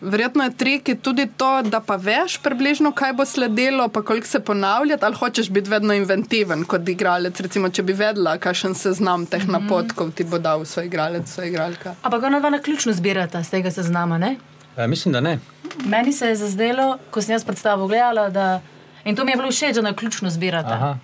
[0.00, 4.40] Verjetno je trik tudi to, da pa veš približno, kaj bo sledilo, pa koliko se
[4.40, 7.40] ponavljati, ali hočeš biti vedno inventiven kot igralec.
[7.40, 11.48] Recimo, če bi vedela, kakšen seznam teh mm napotkov ti bo dal svoj igralec, svoj
[11.48, 11.94] igralka.
[12.02, 14.36] Ampak ona dva na ključno zbirata z tega seznama, ne?
[14.76, 15.38] E, mislim, da ne.
[15.84, 18.60] Meni se je zazdelo, ko sem jaz predstavo gledala, da,
[19.04, 20.98] in to mi je bilo všeč, da na ključno zbirata.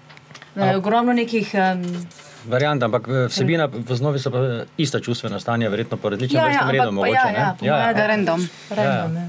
[0.54, 1.50] Da je ogromno nekih.
[1.54, 2.06] Um,
[2.50, 4.44] variant, ampak eh, vsebina v osnovi so pa
[4.76, 6.92] ista čustvena stanja, verjetno po različnem ja, ja, vrstnem redu.
[6.92, 8.06] Mogoče, ja, ja, ja, ja, ja.
[8.06, 8.48] Random.
[8.70, 9.26] Random, ja.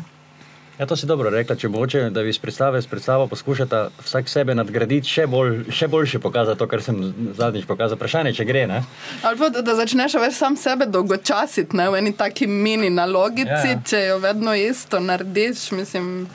[0.77, 4.29] Ja, to si dobro rekla, če moče, da bi iz predstave, iz predstave poskušata vsak
[4.29, 6.99] sebe nadgraditi, še, bolj, še boljše pokazati to, kar sem
[7.33, 7.97] zadnjič pokazal.
[7.97, 8.67] Vprašanje, če gre.
[8.69, 8.83] Ne?
[9.25, 11.87] Ali pa da, da začneš več sam sebe dolgočasiti ne?
[11.89, 13.79] v eni taki mini nalogici, ja.
[13.81, 15.71] če jo vedno isto narediš.
[15.73, 16.27] Mislim.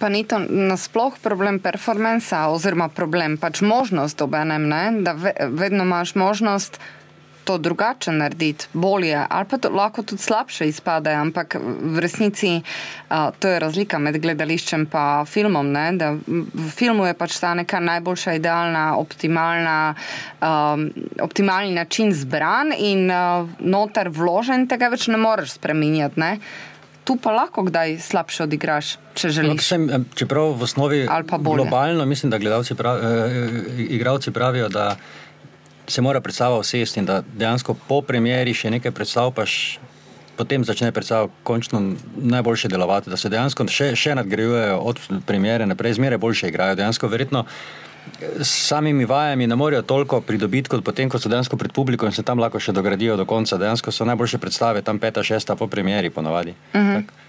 [0.00, 4.84] Pa ni to nasploh problem performansa, oziroma problem pač možnost obenem, ne?
[5.04, 6.80] da ve, vedno imaš možnost
[7.44, 13.30] to drugače narediti, bolje, ali pa to lahko tudi slabše izpade, ampak v resnici uh,
[13.38, 15.72] to je razlika med gledališčem in filmom.
[15.72, 15.92] Ne?
[15.98, 19.94] Da v filmu je pač ta neka najboljša, idealna, optimalna,
[20.40, 20.90] um,
[21.20, 26.20] optimalni način zbran in uh, noter vložen, tega več ne moreš spremenjati.
[26.20, 26.38] Ne?
[27.10, 29.64] Tu pa lahko kdaj slabše odigraš, če želiš.
[29.66, 31.00] Sem, čeprav v osnovi
[31.42, 33.40] globalno mislim, da gledalci prav, eh,
[33.90, 34.94] igravci pravijo, da
[35.90, 39.80] se mora predstava usesti in da dejansko po premjeri še nekaj predstavljaš,
[40.36, 41.82] potem začne predstava končno
[42.14, 46.78] najboljše delovati, da se dejansko še, še nadgrajujejo od premjere naprej, zmeraj boljše igrajo.
[46.78, 47.89] Dejansko verjetno s
[48.42, 52.22] samimi vajami ne morejo toliko pridobiti, kot potem, ko so dejansko pred publiko in se
[52.22, 53.58] tam lahko še dogradijo do konca.
[53.58, 56.54] Dejansko so najboljše predstave tam peta, šesta po premjeri ponovadi.
[56.74, 56.96] Uh mhm.
[56.96, 57.28] -huh.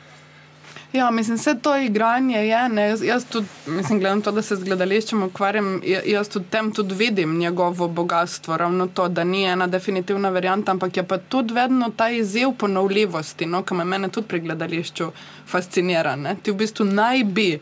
[0.93, 2.69] Ja, mislim, vse to igranje je.
[2.69, 5.81] Ne, jaz, jaz tudi, mislim, gledam to, da se z gledališčem ukvarjam.
[6.05, 10.97] Jaz tudi tem tudi vidim njegovo bogatstvo, ravno to, da ni ena definitivna varianta, ampak
[10.97, 15.11] je pa tudi vedno ta izziv ponovljivosti, no, ki me mene tudi pri gledališču
[15.47, 16.15] fascinira.
[16.15, 16.35] Ne.
[16.43, 17.59] Ti v bistvu naj bi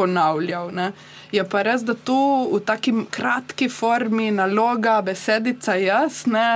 [0.00, 0.72] ponavljal.
[0.74, 0.90] Ne.
[1.30, 2.16] Je pa res, da tu
[2.50, 6.46] v taki kratki formi naloga, besedica jaz, ne,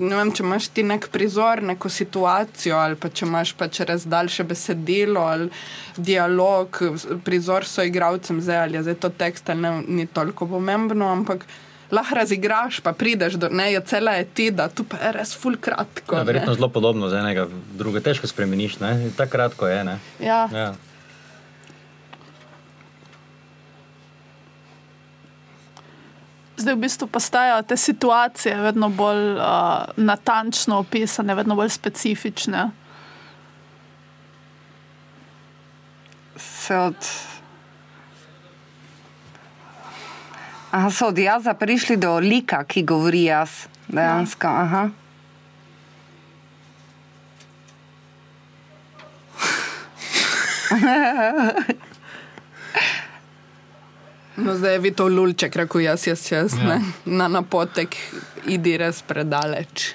[0.00, 4.06] ne vem, če imaš ti nek prizor, neko situacijo ali pa če imaš pač res
[4.08, 5.50] daljše besedilo ali
[5.98, 6.80] dialog,
[7.26, 11.44] prizor so igravcem zdaj ali je zdaj to tekst ali ne, ni toliko pomembno, ampak
[11.92, 15.60] lahko razigraš, pa prideš do nje, cela je ti, da tu pa je res full
[15.60, 16.16] kratko.
[16.16, 17.44] Ja, verjetno zelo podobno z enega,
[17.76, 19.98] druge težko spremeniš, ne, tako kratko je, ne.
[20.24, 20.46] Ja.
[20.52, 20.72] ja.
[26.62, 29.42] Zdaj v bistvu postajajo te situacije vedno bolj uh,
[29.96, 32.70] natančno opisane, vedno bolj specifične.
[36.36, 36.96] Se od.
[40.70, 43.50] Aha, so od jaza prišli do lika, ki govori jaz,
[43.88, 44.48] dejansko.
[44.48, 44.88] Ja.
[54.36, 56.78] No, zdaj je videl lulček, rekel jaz, jaz, jaz, ja.
[57.04, 57.96] na napotek,
[58.48, 59.92] idi res predaleč.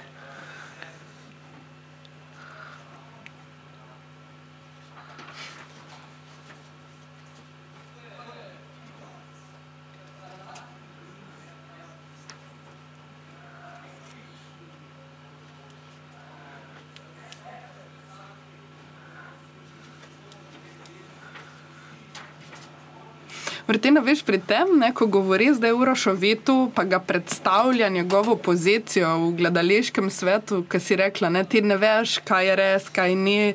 [23.67, 29.09] Vrtina, veš, pri tem, ne, ko govori zdaj o Rošovitu, pa ga predstavlja njegovo pozicijo
[29.25, 33.53] v gledališkem svetu, ki si rekla, ne, ti ne veš, kaj je res, kaj ni.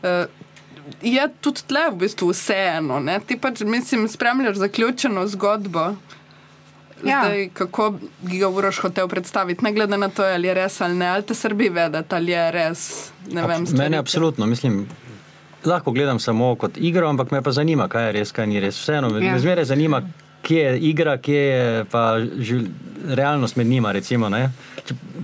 [0.00, 0.24] Uh,
[1.02, 3.00] je tudi tle v bistvu vseeno.
[3.00, 3.18] Ne?
[3.20, 5.92] Ti pač, mislim, spremljaš zaključeno zgodbo.
[7.04, 7.20] Ja.
[7.24, 11.08] Zdaj, kako ga boš hotel predstaviti, ne glede na to, ali je res ali ne,
[11.08, 12.84] ali te srbi vedeti, ali je res.
[13.28, 14.86] Abs vem, mene absolutno, mislim,
[15.64, 18.76] lahko gledam samo kot igro, ampak me pa zanima, kaj je res, kaj ni res.
[18.76, 19.32] Vseeno me, Ja.
[19.32, 20.02] me zmeraj zanima,
[20.42, 22.02] kje je igra, kje je pa
[22.38, 22.66] živ,
[23.06, 23.92] realnost med njima.
[23.92, 24.50] Recimo, ne.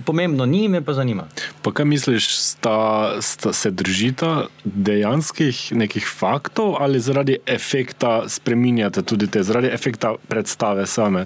[0.05, 1.27] Pomembno ni, me pa zanima.
[1.61, 2.75] Pa kaj misliš, sta,
[3.21, 4.31] sta se držita
[4.63, 11.25] dejanskih nekih faktov ali zaradi efekta spreminjate tudi te, zaradi efekta predstave same?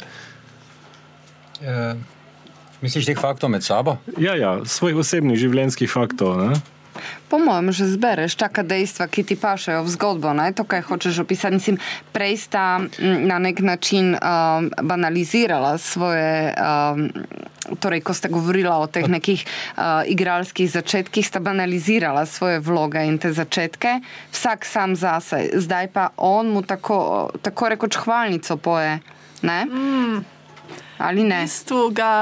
[1.62, 1.96] E,
[2.82, 3.98] misliš teh faktov med sabo?
[4.18, 6.36] Ja, ja, svojih osebnih življenjskih faktov.
[6.42, 6.60] Ne?
[7.30, 10.54] Po mojem, že zbereš taka dejstva, ki ti pašejo v zgodbo, ne?
[10.54, 11.58] to, kaj hočeš opisati.
[11.58, 11.78] Mislim,
[12.14, 17.10] prej sta na nek način um, banalizirala svoje, um,
[17.80, 23.18] torej, ko ste govorila o teh nekih uh, igralskih začetkih, sta banalizirala svoje vloge in
[23.18, 24.00] te začetke,
[24.32, 25.50] vsak sam zase.
[25.54, 29.00] Zdaj pa on mu tako, tako rekoč hvalnico poje.
[29.42, 29.66] Ne?
[29.66, 30.24] Mm.
[30.98, 31.42] Ali V ne?
[31.44, 32.14] bistvu ga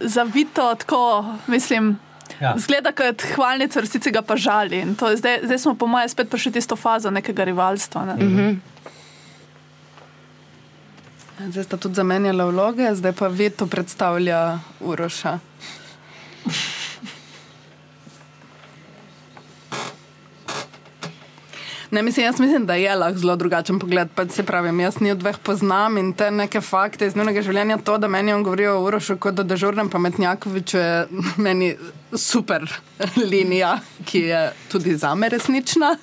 [0.00, 2.09] zavito tako, mislim.
[2.40, 2.54] Ja.
[2.56, 4.80] Zgleda kot hvalnica, resnici ga pa žali.
[4.80, 8.04] In to Zdaj, zdaj smo, po mojem, spet prišli v tisto fazo nekega rivalstva.
[8.04, 8.14] Ne?
[8.14, 8.58] Mm -hmm.
[11.50, 15.38] Zdaj sta tudi zamenjala vloge, zdaj pa Vito predstavlja Uroša.
[21.90, 24.08] Ne, mislim, jaz mislim, da je lahko zelo drugačen pogled.
[24.30, 27.78] Se pravi, jaz ni od dveh poznam in te neke fakte iz njenega življenja.
[27.84, 31.74] To, da meni on govori o Urošu kot o dežurnem pametnjakoviču, je meni
[32.14, 32.66] super
[33.30, 35.96] linija, ki je tudi za me resnična.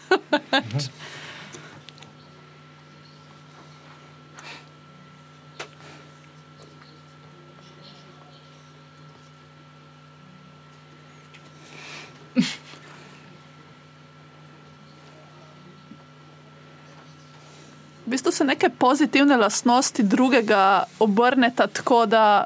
[18.08, 22.45] V bistvu se neke pozitivne lastnosti drugega obrneta tako, da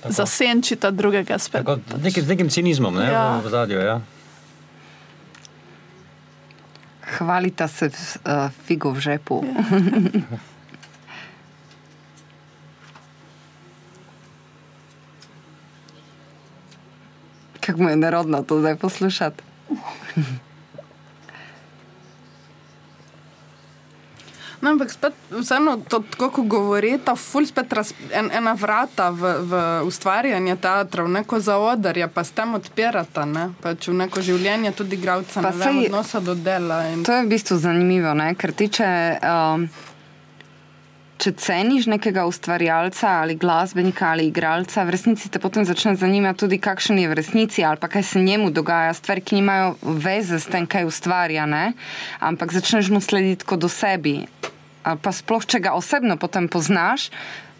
[0.00, 0.14] tako.
[0.14, 1.66] zasenčita drugega spet.
[1.66, 3.10] Tako, neki, z nekim cinizmom ne, Ja.
[3.12, 3.40] ja.
[3.44, 3.80] v zadju.
[3.80, 4.00] Ja.
[7.18, 7.92] Hvalita se uh,
[8.64, 9.44] figo v žepu.
[17.60, 19.42] Kako mu je nerodno to zdaj poslušati?
[24.64, 29.10] No, ampak spet, vseeno, to, tako kot govori, ta ful spet raz, en, ena vrata
[29.12, 29.52] v, v
[29.84, 33.50] ustvarjanje teatra, v neko zaodrje, pa s tem odpirata, ne?
[33.60, 36.80] pač v neko življenje tudi igravca, Pa saj- odnosa do dela.
[36.88, 38.32] In, To je v bistvu zanimivo, ne?
[38.32, 38.88] ker ti, če,
[39.20, 39.68] um,
[41.20, 46.56] če ceniš nekega ustvarjalca ali glasbenika ali igralca, v resnici te potem začne zanimati tudi,
[46.56, 50.48] kakšen je v resnici ali pa kaj se njemu dogaja, stvari, ki nimajo veze s
[50.48, 51.76] tem, kaj ustvarja, ne?
[52.24, 54.24] ampak začneš mu slediti kot osebi.
[54.84, 57.08] Ali pa sploh, če ga osebno potem poznaš.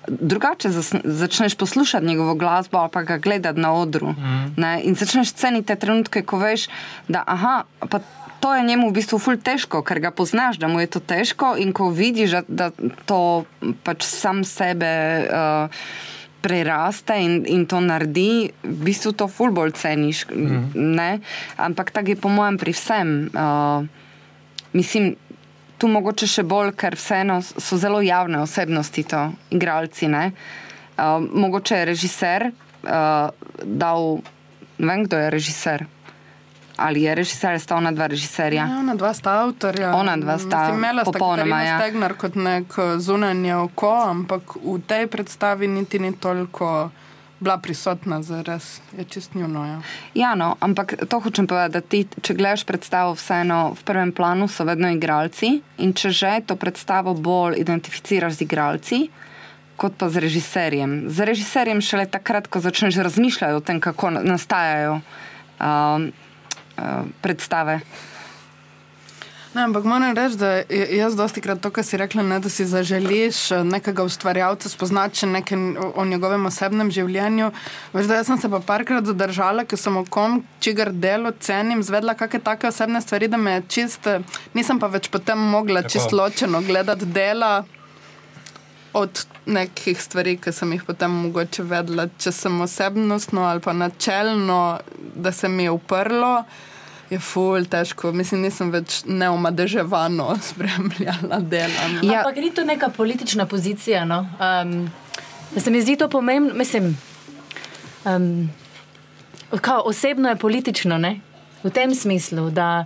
[0.05, 0.69] Drugače
[1.05, 4.13] začneš poslušati njegovo glasbo ali pa ga gledati na odru.
[4.13, 4.65] Mm.
[4.85, 6.69] In začneš ceniti te trenutke, ko veš,
[7.09, 8.01] da aha, pa
[8.45, 11.55] to je njemu v bistvu ful težko, ker ga poznaš, da mu je to težko
[11.57, 13.45] in ko vidiš, da, da to
[13.85, 14.93] pač sam sebe.
[15.33, 16.13] Uh,
[16.45, 20.27] Preraste in, in to naredi, v bistvu to ful bolj ceniš.
[20.29, 21.25] Mm.
[21.57, 23.15] Ampak tako je po mojem pri vsem.
[23.33, 23.89] Uh,
[24.77, 25.15] mislim,
[25.85, 30.09] tu mogoče še bolj, ker vseeno so zelo javne osebnosti, to igralci.
[30.09, 30.31] ne.
[30.97, 33.29] Uh, mogoče je režiser uh,
[33.65, 34.23] dal,
[34.79, 35.85] ne vem, kdo je režiser.
[36.81, 38.65] Ali je režiser, sta ona dva režiserja.
[38.65, 39.93] Ja, ona dva sta avtorja.
[39.95, 41.77] Ona dva sta Mislim, imela sta popolnoma, ja.
[41.83, 46.89] Stegnar kot nek eh, zunanje oko, ampak v tej predstavi niti ni toliko
[47.45, 49.65] bila prisotna, zares je čist njuno.
[49.67, 49.79] Ja.
[50.15, 54.49] Ja, no, ampak to hočem povedati, da ti, če gledaš predstavo, vseeno v prvem planu
[54.49, 58.99] so vedno igralci in če že to predstavo bolj identificiraš z igralci.
[59.77, 61.11] Kot pa z režiserjem.
[61.11, 66.13] Z režiserjem šele takrat, ko začneš razmišljati o tem, kako na- nastajajo um,
[66.79, 67.81] uh, predstave.
[69.55, 70.49] Ne, ampak moram reči, da
[70.91, 75.23] jaz dosti krat to, kar si rekla, ne, da si zaželiš eh, nekega ustvarjalca spoznati
[75.23, 75.61] še nekaj
[75.95, 77.53] o, njegovem osebnem življenju.
[77.95, 82.17] Veš, da sem se pa parkrat zadržala, ker sem o kom, čigar delo cenim, zvedla
[82.19, 84.27] kakšne take osebne stvari, da me je čist, eh,
[84.59, 87.55] nisem pa več potem mogla čist ločeno gledati dela.
[88.95, 94.79] Od nekih stvari, ki sem jih potem mogoče vedela, če sem osebnostno ali pa načelno,
[95.15, 96.37] da se mi je uprlo,
[97.15, 98.13] je ful težko.
[98.13, 101.89] Mislim, nisem več neomadeževano spremljala dela.
[101.95, 102.03] no.
[102.03, 102.23] Ja.
[102.23, 104.05] Ampak ni to neka politična pozicija.
[104.05, 104.25] No?
[104.39, 104.91] Um,
[105.57, 106.93] se mi zdi to pomembno, mislim.
[108.05, 108.51] Um,
[109.61, 111.21] kao, osebno je politično, ne?
[111.65, 112.85] v tem smislu, da,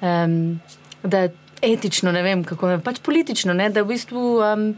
[0.00, 0.60] um,
[1.02, 1.30] da je
[1.62, 3.70] etično, ne vem kako je, pač politično, ne?
[3.70, 4.24] da v bistvu.
[4.44, 4.74] Um,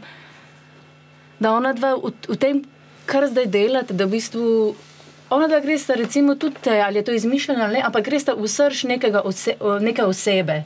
[1.41, 2.61] da ona dva v, v tem,
[3.09, 4.47] kar zdaj delate, da v bistvu.
[5.31, 8.33] Ona da gre sta, recimo, tudi, ali je to izmišljeno ali ne, ampak gre sta
[8.35, 8.85] v srč
[9.23, 10.63] ose, neke osebe.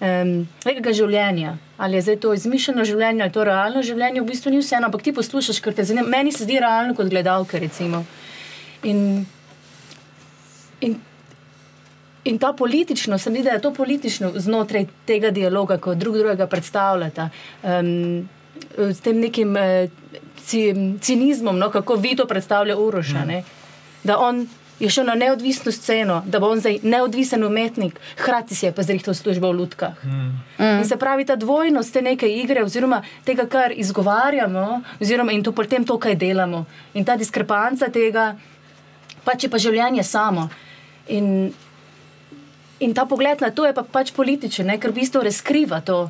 [0.00, 1.56] um, nekega življenja.
[1.78, 5.04] Ali je zdaj to izmišljeno življenje, ali to realno življenje, v bistvu ni vseeno, ampak
[5.06, 6.08] ti poslušaš, ker te zanima.
[6.10, 8.04] Meni se zdi realno kot gledalka, recimo.
[8.86, 9.26] In,
[10.86, 10.96] in,
[12.24, 16.18] in ta politično, se mi zdi, da je to politično znotraj tega dialoga, ko drug
[16.18, 17.30] drugega predstavljata.
[17.62, 18.28] Um,
[18.78, 19.86] s tem nekim uh,
[20.48, 23.24] cinizmom, no, kako vi to predstavlja Uroša.
[23.26, 23.42] Ne?
[24.04, 24.46] Da on
[24.80, 28.82] je šel na neodvisno sceno, da bo on zdaj neodvisen umetnik, hkrati si je pa
[28.82, 30.04] zrihtel službo v lutkah.
[30.04, 30.78] Mm.
[30.78, 35.52] In se pravi, ta dvojnost te neke igre, oziroma tega, kar izgovarjamo, oziroma in to
[35.52, 36.64] potem to, kaj delamo.
[36.94, 38.36] In ta diskrepanca tega,
[39.24, 40.48] pač je pa življenje samo.
[41.08, 41.50] In,
[42.78, 46.06] in ta pogled na to je pa pač političen, ker v bistvu razkriva to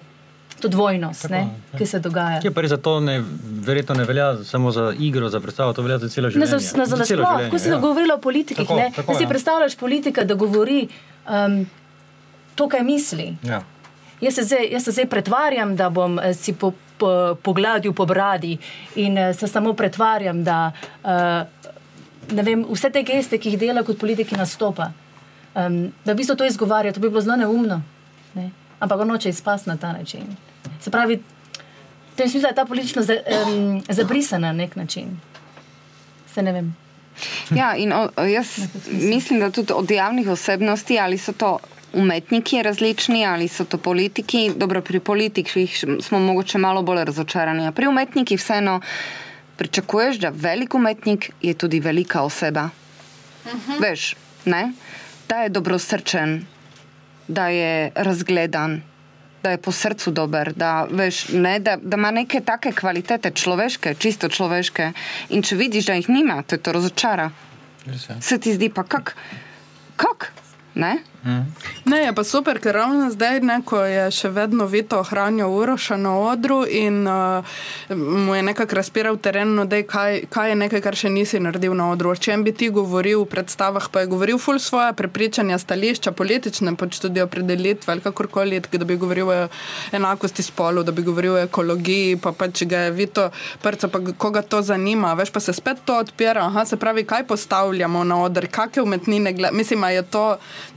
[0.61, 2.41] to dvojnost, Tako, ne, ki se dogaja.
[2.45, 3.19] Je pa res, da to ne,
[3.67, 6.51] verjetno ne velja samo za igro, za predstavo, to velja za celo življenje.
[6.51, 7.79] Ne, za, za, za sploh, ko si ja.
[7.83, 9.29] govorila o politikih, tako, ne, tako, da si ja.
[9.29, 10.89] predstavljaš politika, da govori
[11.29, 11.61] um,
[12.55, 13.31] to, kaj misli.
[13.47, 13.63] Ja.
[14.21, 18.07] Jaz, se zdaj, jaz se zdaj pretvarjam, da bom eh, si po, po, pogladil po
[18.07, 18.57] bradi
[18.99, 20.73] in uh, se samo pretvarjam, da
[21.05, 21.69] uh,
[22.43, 24.91] vem, vse te geste, ki jih dela kot politiki, nastopa.
[25.55, 27.83] Um, da v bistvu to izgovarja, to bi bilo zelo neumno.
[28.35, 28.51] Ne?
[28.81, 30.37] Ampak on noče izpasti na ta način.
[30.81, 31.17] Se pravi,
[32.13, 33.17] v tem smislu je ta politično za,
[33.47, 35.21] um, zabrisana na nek način.
[36.35, 36.77] Se ne vem.
[37.51, 38.59] Ja, in o, jaz
[38.91, 41.59] mislim, da tudi od javnih osebnosti, ali so to
[41.93, 44.53] umetniki različni, ali so to politiki.
[44.57, 47.73] Dobro, pri politikih smo mogoče malo bolj razočarani.
[47.73, 48.81] Pri umetnikih vseeno
[49.57, 52.69] pričakuješ, da velik umetnik je tudi velika oseba.
[53.45, 53.73] Uh mhm.
[53.73, 53.81] -huh.
[53.81, 54.15] Veš,
[54.45, 54.73] ne?
[55.29, 56.47] da je dobrosrčen,
[57.29, 58.81] da je razgledan,
[59.43, 63.95] da je po srcu dober, da, veš, ne, da, da ima neke take kvalitete človeške,
[63.99, 64.93] čisto človeške.
[65.31, 67.31] In če vidiš, da jih nima, te to razočara.
[68.21, 69.15] Se ti zdi pa kak?
[69.97, 70.33] Kak?
[70.75, 70.99] Ne?
[71.85, 75.97] Ne, je pa super, ker ravno zdaj, ne, ko je še vedno Vito ohranjal Uroša
[76.01, 77.45] na odru in uh,
[77.93, 81.75] mu je nekako razpiral teren, no, dej, kaj, kaj je nekaj, kar še nisi naredil
[81.77, 82.13] na odru.
[82.13, 86.75] O čem bi ti govoril v predstavah, pa je govoril ful svoje prepričanja, stališča, politične,
[86.81, 89.39] pač tudi opredelitve ali kakorkoli, da bi govoril o
[89.93, 93.29] enakosti spolov, da bi govoril o ekologiji, pa pač ga je Vito
[93.63, 95.13] prca, pa koga to zanima.
[95.19, 99.35] Veš, pa se spet to odpira, aha, se pravi, kaj postavljamo na odr, kakšne umetnine,
[99.53, 100.27] mislim, je to,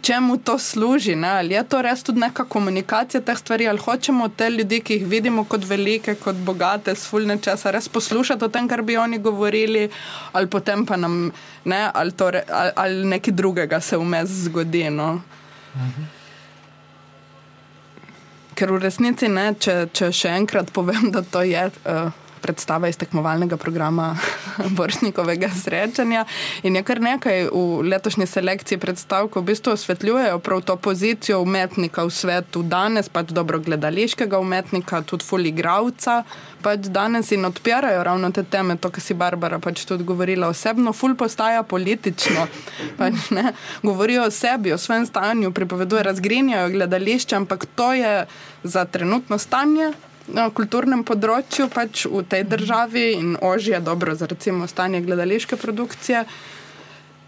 [0.02, 1.30] čemu to služi, ne?
[1.30, 5.06] ali je to res tudi neka komunikacija teh stvari, ali hočemo te ljudi, ki jih
[5.08, 9.90] vidimo kot velike, kot bogate, sfulne časa, res poslušati o tem, kar bi oni govorili,
[10.32, 11.32] ali potem pa nam
[11.66, 14.90] ne, ali, re, ali, ali nekaj drugega se vmes zgodi.
[14.90, 15.22] No?
[15.76, 16.10] Mhm.
[18.56, 21.70] Ker v resnici, ne, če, če še enkrat povem, da to je.
[21.86, 24.16] Uh, predstava iz tekmovalnega programa
[24.78, 26.26] Boršnikovega srečanja.
[26.64, 31.42] In je kar nekaj v letošnji selekciji predstav, ko v bistvu osvetljujejo prav to pozicijo
[31.42, 36.24] umetnika v svetu danes, pač dobro gledališkega umetnika, tudi fuligravca.
[36.62, 40.94] Pač danes in odpirajo ravno te teme, to, kar si Barbara pač tudi govorila osebno,
[40.94, 42.46] ful postaja politično.
[43.00, 48.14] Pač, ne, govorijo o sebi, o svojem stanju, pripovedujejo, razgrinjajo gledališče, ampak to je
[48.64, 49.92] za trenutno stanje
[50.54, 56.24] kulturnem področju pač v tej državi in ožje dobro za recimo stanje gledališke produkcije.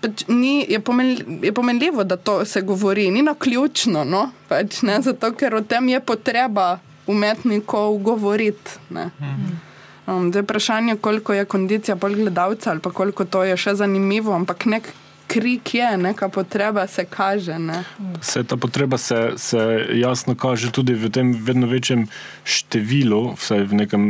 [0.03, 4.31] Pač ni, je, pomen, je pomenljivo, da to se govori, ni na ključno, no?
[4.49, 8.79] pač, ne, zato ker o tem je potreba umetnikov govoriti.
[10.07, 14.65] Um, zdaj vprašanje, koliko je kondicija pol gledalca ali koliko to je še zanimivo, ampak
[14.67, 14.89] nek
[15.27, 17.59] krik je, neka potreba se kaže.
[17.59, 17.83] Ne?
[18.21, 22.07] Se ta potreba se, se jasno kaže tudi v tem vedno večjem
[22.45, 24.01] številu, vsaj v nekem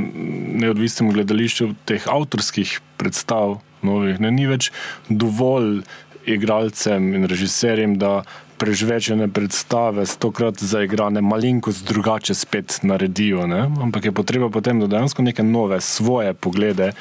[0.63, 3.61] neodvisnem gledališču, teh avtorskih predstav.
[3.83, 4.15] Novih.
[4.23, 4.69] Ne, ni več
[5.11, 5.81] dovolj
[6.23, 8.23] igralcem in režiserjem, da
[8.63, 13.43] prežvečene predstave, stokrat zaigrane, malenkost drugače spet naredijo.
[13.47, 13.67] Ne?
[13.67, 16.93] Ampak je potreba potem, da dejansko neke nove svoje poglede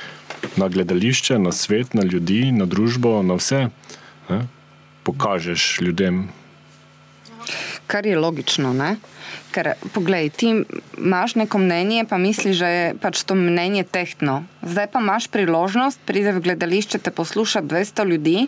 [0.57, 3.69] na gledališče, na svet, na ljudi, na družbo, na vse
[4.29, 4.47] ne,
[5.03, 6.29] pokažeš ljudem.
[7.87, 8.97] Kar je logično, ne?
[9.53, 10.53] ker poglej, ti
[10.99, 14.43] imaš neko mnenje, pa misliš, da je pač to mnenje tehtno.
[14.65, 18.47] Zdaj pa imaš priložnost, pride v gledališče, te posluša 200 ljudi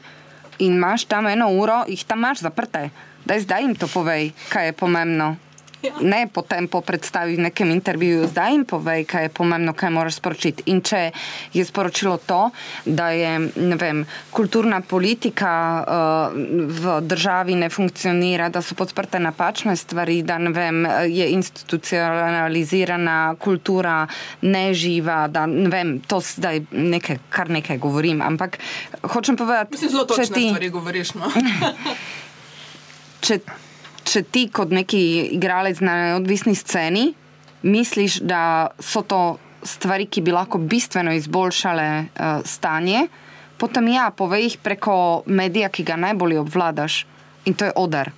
[0.58, 2.88] in imaš tam eno uro, jih tam imaš zaprte.
[3.24, 5.36] Daj zdaj jim to povej, kaj je pomembno.
[6.14, 10.18] Ne potem po predstavi v nekem intervjuju, zdaj jim povej, kaj je pomembno, kaj moraš
[10.20, 10.68] sporočiti.
[10.72, 11.10] In če
[11.52, 12.50] je sporočilo to,
[12.84, 15.52] da je vem, kulturna politika
[15.84, 15.88] uh,
[16.68, 24.06] v državi ne funkcionira, da so podprte napačne stvari, da vem, je institucionalizirana kultura
[24.42, 28.22] neživa, da ne vem, to zdaj nekaj, kar nekaj govorim.
[28.22, 28.58] Ampak
[29.02, 30.48] hočem povedati, da ti zelo točne ti...
[30.48, 31.14] stvari govoriš.
[31.14, 31.30] No?
[33.24, 33.40] če
[34.04, 35.00] če ti kot neki
[35.36, 37.12] igralec na neodvisni sceni
[37.64, 39.20] misliš, da so to
[39.64, 43.06] stvari, ki bi lahko bistveno izboljšale uh, stanje,
[43.58, 44.96] potem ja, povej jih preko
[45.26, 47.06] medija, ki ga najbolje obvladaš
[47.44, 48.12] in to je odar.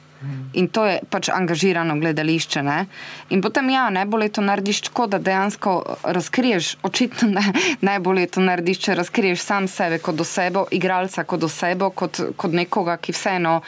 [0.57, 2.63] In to je pač angažirano gledališče.
[2.65, 2.87] Ne?
[3.31, 7.45] In potem, ja, najbolje to narediš tako, da dejansko razkriješ, očitno ne,
[7.89, 12.97] najbolje to narediš, če razkriješ sam sebe kot osebo, igralca kot osebo, kot, kot nekoga,
[12.97, 13.61] ki vseeno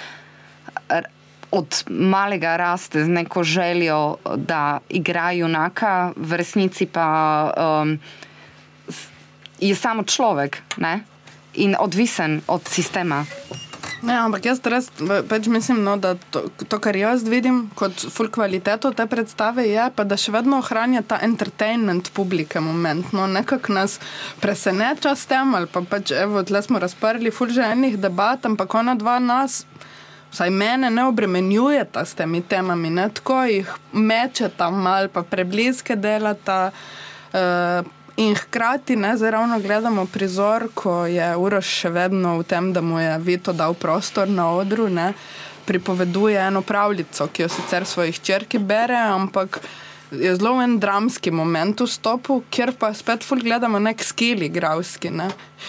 [1.51, 7.09] od malega raste z neko željo, da igra junaka, v resnici pa
[7.57, 7.99] um,
[9.61, 11.01] je samo človek ne?
[11.55, 13.25] in odvisen od sistema.
[13.99, 14.93] Ja, ampak jaz res
[15.27, 19.89] pač mislim, no, da to, to, kar jaz vidim kot full kvaliteto te predstave, je,
[19.91, 23.11] pa, da še vedno ohranja ta entertainment publike moment.
[23.17, 23.99] No, nekako nas
[24.39, 28.79] preseneča s tem, ali pa pač, evo, tle smo razprli full že enih debat, ampak
[28.79, 29.65] ona dva nas
[30.31, 33.09] vsaj mene ne obremenjujeta s temi temami, ne?
[33.15, 36.71] tako jih mečeta mal, pa prebliske delata.
[37.33, 37.87] Uh,
[38.19, 42.99] In hkrati ne zaravno gledamo prizor, ko je Uroš še vedno v tem, da mu
[42.99, 45.13] je Vito dal prostor na odru, ne,
[45.69, 49.61] pripoveduje eno pravljico, ki jo sicer svojih črki bere, ampak
[50.11, 55.11] je zelo en dramski moment v stopu, kjer pa spet gledamo nek skill igravski.
[55.11, 55.29] Ne?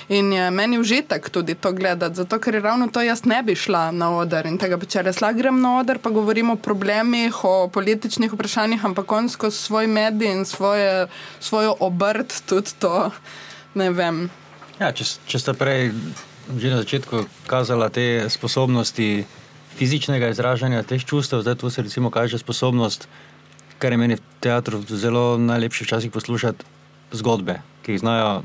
[0.09, 3.55] In je meni užitek tudi to gledati, zato ker je ravno to jaz ne bi
[3.55, 7.43] šla na oder in tega če res la grem na oder, pa govorimo o problemih,
[7.43, 11.07] o političnih vprašanjih, ampak on skozi svoj medij in svoje,
[11.39, 13.11] svojo obrt tudi to
[13.73, 14.29] ne vem.
[14.79, 15.91] Ja, če, če ste prej
[16.49, 19.25] že na začetku kazala te sposobnosti
[19.77, 23.05] fizičnega izražanja teh čustev, zdaj tu se recimo kaže sposobnost
[23.79, 26.65] kar je meni v teatru zelo najlepše včasih poslušati
[27.11, 28.43] zgodbe, ki jih znajo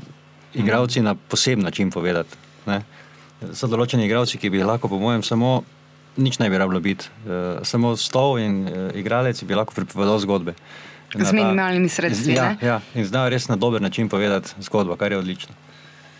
[0.53, 2.37] igravci na poseben način povedati.
[2.65, 2.81] Ne?
[3.53, 5.63] So določeni igravci, ki bi lahko, po mojem, samo
[6.17, 10.55] nič ne bi rabilo biti, uh, samo stol in uh, igralec bi lahko pripovedal zgodbe.
[11.15, 12.33] Z minimalnimi sredstvi.
[12.35, 15.55] Ja, ja, in znajo res na dober način povedati zgodbo, kar je odlično.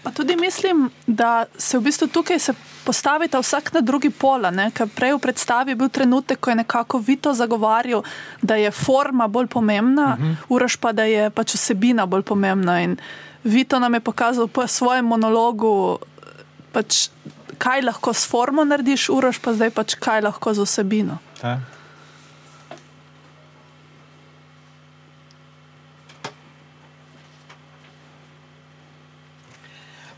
[0.05, 2.37] Pa tudi mislim, da se v bistvu tukaj
[2.85, 4.51] postavita vsak na drugi pola.
[4.95, 8.03] Prej v predstavi je bil trenutek, ko je nekako Vito zagovarjal,
[8.41, 10.31] da je forma bolj pomembna, uh mhm.
[10.31, 10.45] -huh.
[10.49, 12.81] uraž pa, da je pač vsebina bolj pomembna.
[12.81, 12.97] In
[13.43, 15.97] Vito nam je pokazal po svojem monologu,
[16.71, 17.09] pač,
[17.57, 21.17] kaj lahko s formo narediš, uraž pa zdaj pač kaj lahko z vsebino.
[21.43, 21.59] Ja.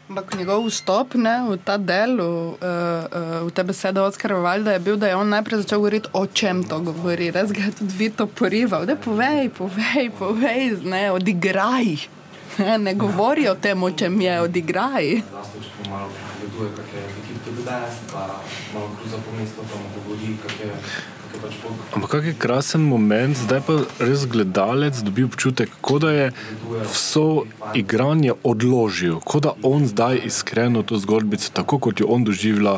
[0.08, 4.80] Ampak njegov vstop ne, v ta del, v, uh, v te besede Oskar Valda, je
[4.80, 7.28] bil, da je on najprej začel govoriti, o čem to govori.
[7.36, 12.08] Res ga je tudi Vito porival, da povej, povej, povej, ne, odigraj.
[12.58, 15.22] Ne, ne govori o tem, o čem je, odigraj.
[21.94, 26.26] Ampak kak je krasen moment, zdaj pa res gledalec dobi občutek, kot da je
[26.92, 32.78] vso igranje odložil, kot da on zdaj iskreno to zgodbico, tako kot jo on doživlja,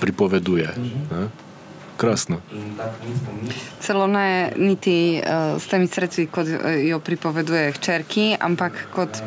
[0.00, 0.70] pripoveduje.
[1.10, 1.26] Ne?
[1.96, 2.42] Krasno.
[3.80, 6.48] Celo ne niti uh, s temi sredstvi, kot
[6.84, 9.22] jo pripoveduje hčerki, ampak kot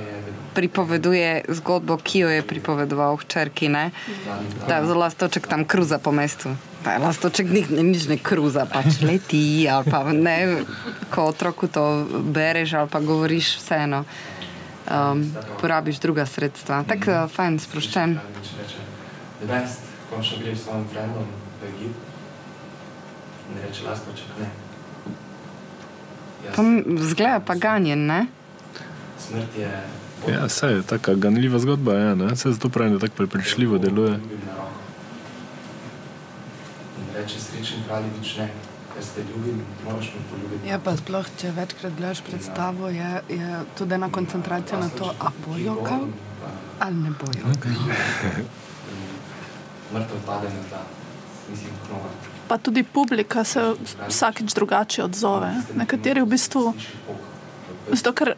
[0.53, 3.69] pripoveduje zgodbo, ki jo je pripovedoval hčerki.
[4.67, 6.53] Da je zelo lastoček tam kruza po mestu.
[6.83, 10.63] Pa je lastoček ni, nič ne kruza, pač leti, pa ne,
[11.11, 14.05] ko otroku to bereš ali pa govoriš vseeno.
[14.89, 15.21] Um,
[15.61, 16.81] porabiš druga sredstva.
[16.87, 18.17] Tako uh, fajn, sproščen.
[26.97, 28.25] Zgleda pa ganjen, ne?
[29.19, 29.69] Smrt je.
[30.27, 34.19] Ja, vse je tako ganljiva zgodba, ja, se zato pravim, da tako prepričljivo deluje
[37.19, 38.47] reče srečen kraljevič ne,
[38.93, 40.69] ker ste ljubim, moraš me poljubiti.
[40.69, 45.31] Ja, pa sploh, če večkrat gledaš predstavo, je, je tudi ena koncentracija na to, a
[45.45, 46.07] bojo kaj
[46.79, 47.71] ali ne bojo kaj.
[49.93, 50.83] Mrtev pade na tla,
[51.49, 52.11] mislim, knova.
[52.47, 53.61] Pa tudi publika se
[54.07, 55.53] vsakeč drugače odzove.
[55.75, 56.73] Nekateri v bistvu,
[57.91, 58.33] zato ker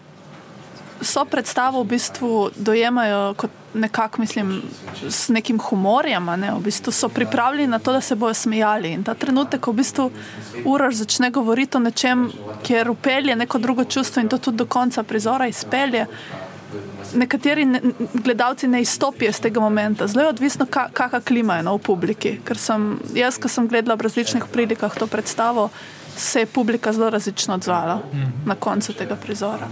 [1.02, 4.62] so predstavo v bistvu dojemajo kot nekako, mislim,
[5.10, 6.52] s nekim humorjem, ne?
[6.54, 8.92] v bistvu so pripravljeni na to, da se bodo smejali.
[8.92, 10.12] In ta trenutek, ko v bistvu
[10.66, 12.30] uraž začne govoriti o nečem,
[12.64, 16.06] kjer upelje neko drugo čustvo in to tudi do konca prizora izpelje.
[17.14, 17.82] Nekateri ne,
[18.14, 21.84] gledalci ne izstopijo iz tega momenta, zelo je odvisno, ka, kakšna klima je no, v
[21.84, 22.38] publiki.
[22.46, 25.70] Ker sem jaz, ki sem gledala v različnih prilikah to predstavo,
[26.16, 28.02] se je publika zelo različno odzvala
[28.46, 29.68] na koncu tega prizora.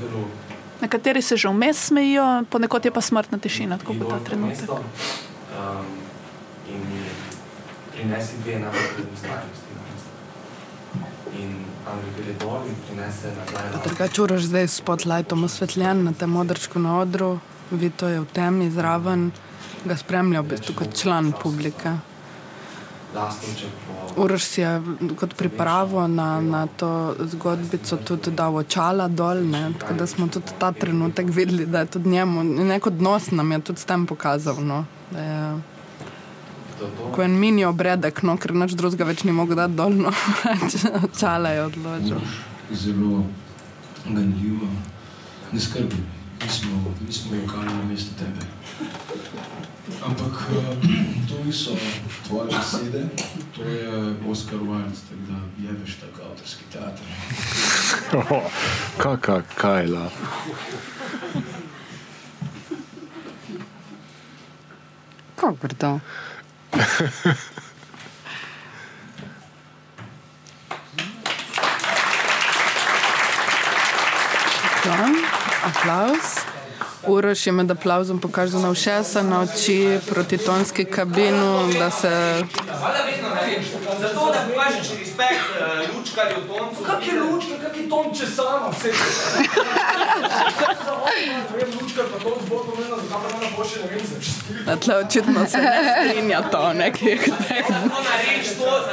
[0.82, 4.69] Nekateri se že vmes smejijo, ponekod je pa smrtna tišina, tako kot ta trenutek.
[4.69, 5.86] Um,
[6.69, 6.82] in
[7.91, 9.27] prinesi dve enake prednosti.
[11.39, 11.55] in
[11.86, 13.82] ali gre dol in prinese nazaj.
[13.86, 17.39] Drugače, uraš zdaj s spotlightom osvetljen na tem modrčku na odru,
[17.71, 19.30] Vito je v temi zraven,
[19.86, 22.01] ga spremlja v bistvu kot član publike.
[24.18, 24.82] Uraš si je
[25.20, 29.74] kot pripravo na, na to zgodbico tudi dal očala dol, ne?
[29.80, 33.60] tako da smo tudi ta trenutek videli, da je tudi njemu, nek odnos nam je
[33.60, 34.62] tudi s tem pokazal.
[34.62, 34.86] No?
[35.12, 35.60] Da je
[37.16, 40.14] ko en mini obredek, no, ker nič drugega več ni mogel dati dol, no,
[41.07, 42.22] očala je odločil.
[42.72, 43.24] zelo
[44.05, 44.70] ganljivo.
[45.51, 45.97] Ne skrbi,
[46.43, 48.59] mi smo, mi smo lokalni na mestu tebe.
[50.05, 50.77] Ampak eh,
[51.27, 51.75] to niso
[52.27, 53.09] tvoje besede,
[53.55, 55.37] to je Oscar Wilde, tako da
[55.67, 57.05] jebeš tak avtorski teater.
[59.01, 60.09] Kaka kajla.
[65.35, 65.99] Kako grdo.
[74.83, 75.15] Tam,
[75.63, 76.49] aplauz.
[77.08, 83.04] Uroš je med aplauzom pokazal na všesa, na oči, proti tonski kabinu, da se Valjda
[83.06, 83.68] vedno naredиш.
[84.00, 86.84] Zato, da pokažeš respekt uh, lučkarju, toncu.
[86.86, 88.91] Kak je lučka, kak je tom če sama, vse
[94.66, 97.66] da tle očitno se ne strinja to v nekih teh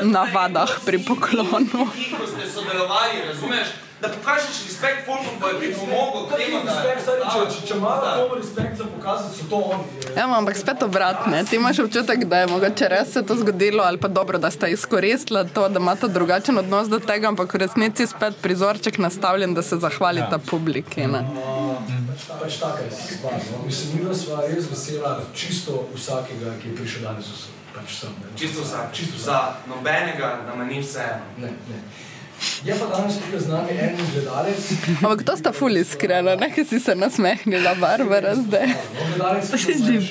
[0.03, 1.87] navadah pri poklonu.
[2.19, 3.86] ko ste sodelovali, razumeš?
[4.01, 7.77] Da pokažeš respekt folku, ko je pripomogel k temu, da respekt, stari, če, če, če
[7.79, 9.87] ima komu respekt za pokazati, so to oni.
[10.17, 11.41] Ja, ampak spet obratne.
[11.49, 14.69] Ti imaš občutek, da je mogoče res se to zgodilo, ali pa dobro, da sta
[14.69, 19.65] izkoristila to, da imata drugačen odnos do tega, ampak v resnici spet prizorček nastavljen, da
[19.65, 21.07] se zahvalita publiki.
[21.09, 21.25] Ne?
[22.41, 23.41] Pač taka je stvar.
[23.53, 23.65] No.
[23.65, 27.55] Mislim, mi sva res vesela čisto vsakega, ki je prišel danes vse.
[27.73, 28.13] Pač sem.
[28.21, 28.33] Ne.
[28.37, 28.93] Čisto vsak.
[28.93, 29.25] Čisto vsak.
[29.25, 31.33] Za nobenega nama ni vseeno.
[31.41, 31.81] Ne, ne.
[32.65, 34.71] Je pa danes tukaj z nami en gledalec.
[35.03, 38.75] Ampak to sta ful iskrena, ne, ki si se nasmehnila, Barbara zdaj.
[39.19, 39.97] No, se zdi.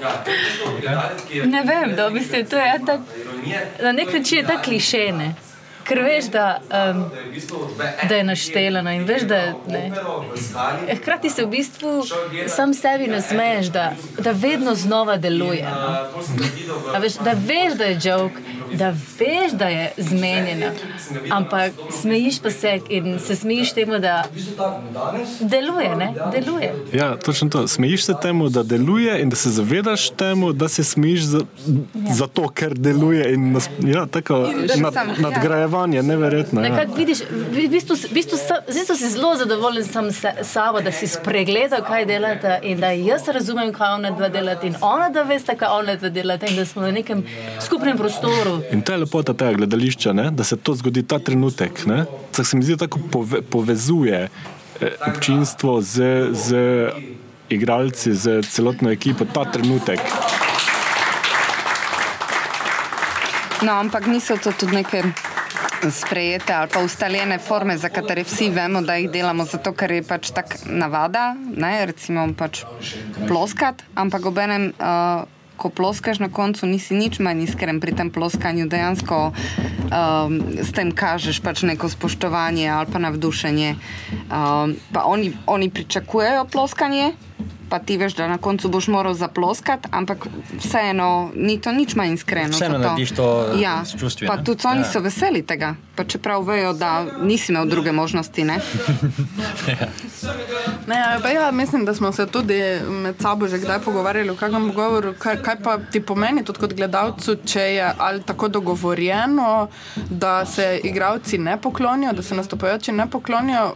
[0.00, 1.46] Ja, to je tisto gledalec, ki je...
[1.46, 5.12] Ne vem, da v bistvu to je tak, Ironije, na nek način je ta kliše,
[5.12, 5.34] ne?
[5.84, 6.60] Ker veš, da,
[6.92, 7.04] um,
[8.08, 9.90] da je naštelana in veš, da je, ne.
[10.50, 10.96] skali.
[10.96, 12.04] Hkrati se v bistvu
[12.48, 15.64] sam sebi nasmeješ, da, da vedno znova deluje.
[15.64, 16.94] No?
[16.94, 18.40] A veš, da veš, da je joke,
[18.72, 20.70] da veš, da je zmenjena,
[21.30, 24.24] ampak smejiš pa se in se smejiš temu, da
[24.58, 26.14] no, deluje, ne?
[26.32, 26.74] Deluje.
[26.92, 27.68] Ja, točno to.
[27.68, 31.40] Smejiš se temu, da deluje, in da se zavedaš temu, da se smejiš za,
[32.12, 33.34] zato, ker deluje.
[33.34, 34.38] In nas, ja, tako
[34.76, 35.04] nad, ja.
[35.18, 36.62] nadgrajevanje, neverjetno.
[36.62, 36.68] Ja.
[36.68, 40.92] Nekako vidiš, v bistvu, v bistvu, v bistvu si zelo zadovoljen sam s sabo, da
[40.92, 45.22] si spregledal, kaj delate in da jaz razumem, kaj ona dva delata in ona da
[45.22, 47.24] veste, kaj ona dva delata in da smo v nekem
[47.60, 48.59] skupnem prostoru.
[48.72, 50.30] In to je lepota tega gledališča, ne?
[50.30, 51.84] da se to zgodi ta trenutek.
[52.32, 56.56] Tako se mi zdi, tako pove, povezuje eh, občinstvo z, z
[57.48, 60.00] igralci, z celotno ekipo ta trenutek.
[63.62, 65.02] No, ampak niso to tudi neke
[65.90, 70.02] sprejete ali pa ustaljene forme, za katere vsi vemo, da jih delamo zato, ker je
[70.04, 72.64] pač tak navada, ne, recimo pač
[73.28, 74.72] ploskat, ampak obenem.
[74.78, 80.72] Uh, Ko ploskaš na koncu, nisi nič manj iskren pri tem ploskanju, dejansko um, s
[80.72, 83.74] tem kažeš pač neko spoštovanje ali pa navdušenje.
[84.32, 87.12] Um, pa oni, oni pričakujejo ploskanje,
[87.70, 90.26] pa ti veš, da na koncu boš moral zaploskati, ampak
[90.58, 92.50] vseeno ni to nič manj iskreno.
[92.50, 94.44] Vseeno narediš to ja, s čustvi, Pa ne?
[94.44, 94.84] tudi oni Ja.
[94.86, 96.90] so veseli tega, pa čeprav vejo, da
[97.22, 98.44] nisi imel druge možnosti.
[98.44, 98.58] Ne?
[100.86, 104.68] Ne, pa ja, mislim, da smo se tudi med sabo že kdaj pogovarjali v kakšnem
[104.68, 109.68] pogovoru, kaj, kaj pa ti pomeni tudi kot gledalcu, če je ali tako dogovorjeno,
[110.10, 113.74] da se igravci ne poklonijo, da se nastopajoči ne poklonijo.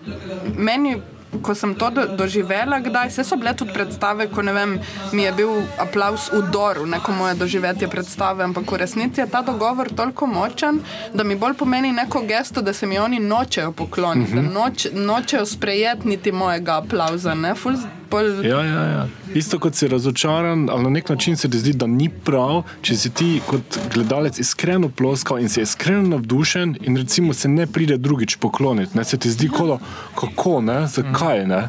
[0.56, 0.96] Meni
[1.42, 4.78] ko sem to do, doživela, kdaj se so bile tudi predstave, ko vem,
[5.12, 9.42] mi je bil aplaus v Doru, neko moje doživetje predstave, ampak v resnici je ta
[9.42, 10.80] dogovor toliko močen,
[11.14, 14.48] da mi bolj pomeni neko gesto, da se mi oni nočejo pokloniti, uh -huh.
[14.48, 17.34] da noč, nočejo sprejeti niti mojega aplauza.
[17.34, 17.54] Ne?
[17.54, 17.76] Ful,
[18.14, 19.04] bolj, Ja, ja, ja.
[19.34, 22.96] Isto kot si razočaran, ali na nek način se ti zdi, da ni prav, če
[22.96, 27.96] si ti kot gledalec iskreno ploskal in si iskreno navdušen, in recimo se ne pride
[27.98, 28.94] drugič pokloniti.
[28.94, 29.04] Ne?
[29.04, 29.80] Se ti zdi, kolo,
[30.14, 30.86] kako, ne?
[30.88, 31.62] zakaj ne?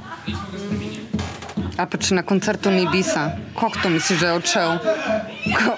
[1.76, 4.77] A pa če na koncertu ni bisa, kako to misliš, da je odšel?
[4.77, 5.72] Ko,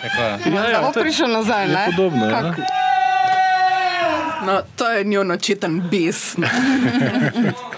[0.48, 1.85] Ja, ja, bo to je- prišel nazaj, ne?
[1.88, 2.41] podobno, ja.
[2.44, 2.61] Kako?
[4.45, 6.35] no, to je njun očiten bis.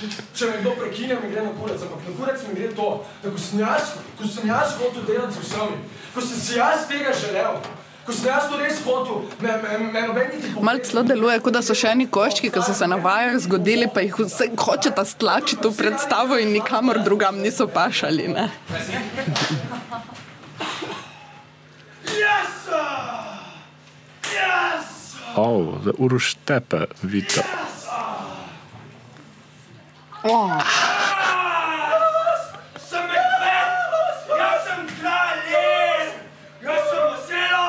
[0.00, 2.88] Če me kdo prekine, mi gre na kurec, ampak na kurec mi gre to,
[3.20, 5.76] da ko sem jaz, ko sem jaz hotel delati z vsemi,
[6.14, 7.58] ko sem si jaz tega želel,
[8.06, 11.58] ko sem jaz to res hotel, me, me, me noben niti Mal celo deluje, kot
[11.58, 15.04] da so še eni koščki, ki so se na vajah zgodili, pa jih vse hočeta
[15.04, 18.30] stlačiti v predstavo in nikamor drugam niso pašali.
[18.32, 18.48] Ne?
[22.08, 22.56] Yes!
[24.32, 24.88] Yes!
[25.36, 27.44] Oh, za uroš tepe, vita.
[30.22, 30.52] Oh.
[32.78, 33.70] Sem medved!
[34.30, 35.52] Jaz sem kralj!
[36.60, 37.68] Jaz sem Oselo!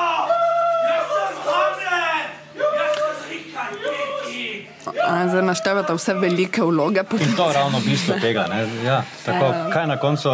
[0.82, 2.28] Jaz sem Hamlet!
[2.54, 3.38] Jaz sem
[3.78, 4.68] Tretji!
[5.02, 7.00] A, Zdaj naštevate vse velike vloge.
[7.20, 8.46] In to je ravno bistvo tega.
[8.46, 8.66] Ne?
[8.84, 9.70] Ja, tako, Ja.
[9.70, 10.30] kaj na koncu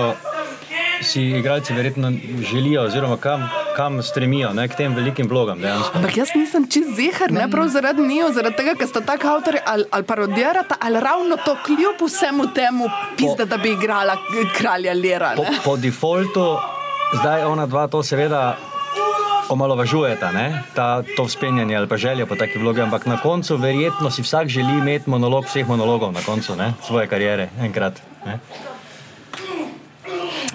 [1.02, 2.10] si igralci verjetno
[2.42, 3.46] želijo, oziroma kam,
[3.78, 4.66] kam stremijo, ne?
[4.68, 5.60] k tem velikim vlogam.
[5.62, 6.00] Dejansko.
[6.00, 9.60] Ampak jaz nisem čist zihar, ne prav zaradi njiju, zaradi tega, ker sta tako avtori
[9.62, 14.16] ali, ali parodirata, ali ravno to kljub vsemu temu pizda, da bi igrala
[14.56, 15.30] kralja Lera.
[15.36, 15.60] Po, ne.
[15.64, 16.46] po defaultu,
[17.20, 18.56] zdaj ona dva to seveda
[19.48, 20.62] omalovažujeta, ne?
[20.74, 24.48] Ta, to vzpenjanje ali pa željo po taki vlogi, ampak na koncu verjetno si vsak
[24.48, 26.72] želi imeti monolog vseh monologov na koncu ne?
[26.82, 28.02] svoje kariere enkrat.
[28.26, 28.38] Ne?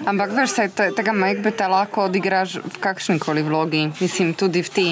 [0.04, 4.68] Ampak veš, saj te, tega Majkbeta lahko odigraš v kakšni koli vlogi, mislim, tudi v
[4.68, 4.88] ti.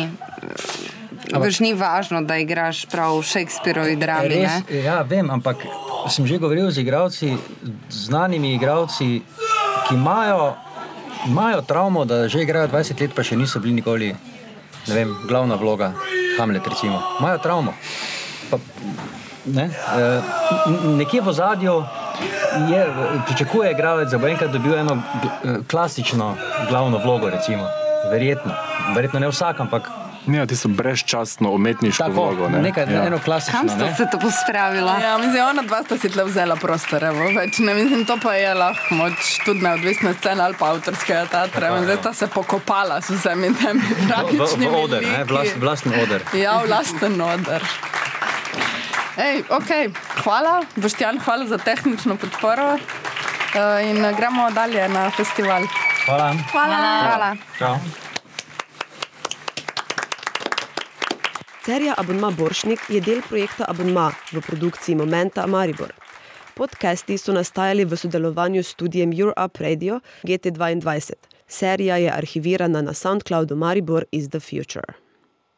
[1.33, 4.41] Veš, ni važno, da igraš prav v Shakespeareovi drami.
[4.41, 4.81] Res, ne?
[4.85, 5.65] ja, vem, ampak
[6.09, 7.37] sem že govoril z igravci,
[7.93, 9.21] znanimi igravci,
[9.89, 10.55] ki imajo,
[11.29, 14.13] imajo travmo, da že igrajo 20 let, pa še niso bili nikoli,
[14.89, 15.93] vem, glavna vloga,
[16.41, 17.01] Hamlet recimo.
[17.21, 17.77] Imajo travmo.
[18.49, 18.57] Pa,
[19.45, 20.21] ne, eh,
[20.97, 21.77] nekje v zadju
[22.69, 22.87] je,
[23.27, 24.99] pričakuje igralec, da bo enkrat dobil eno
[25.45, 26.37] eh, klasično
[26.69, 27.67] glavno vlogo, recimo.
[28.11, 28.53] Verjetno.
[28.95, 29.91] Verjetno ne vsak, ampak
[30.27, 32.49] Ja, ti so brezčasno umetniško Tako, vlogo.
[32.49, 32.59] Ne?
[32.63, 33.07] nekaj- ja.
[33.07, 34.99] eno klasično, Kam sta se to pospravila?
[35.03, 38.35] Ja, mislim, ona dva sta si tle vzela prostor, evo, več ne mislim, to pa
[38.35, 41.83] je lahko moč tudi neodvisna scena ali pa avtorskega teatra.
[41.83, 45.33] Zdaj sta se pokopala s vsemi temi v, v, tragičnimi v oder, ne, liki.
[45.33, 46.23] vlast, vlastni oder.
[46.35, 47.63] Ja, vlasten odr.
[49.17, 49.93] Ej, okay.
[50.25, 52.75] Hvala, Boštjan, hvala za tehnično podporo.
[53.53, 55.63] Uh, in eh, gremo dalje na festival.
[56.07, 56.35] Hvala.
[56.53, 56.77] Hvala.
[57.03, 57.37] Hvala.
[57.59, 57.77] Čau.
[61.65, 65.93] Serija Abonma Boršnik je del projekta Abonma v produkciji Momenta Maribor.
[66.55, 71.13] Podcasti so nastajali v sodelovanju s studijem Europe Radio GT2.
[71.49, 75.12] Serija je arhivirana na SoundCloudu Maribor is the Future.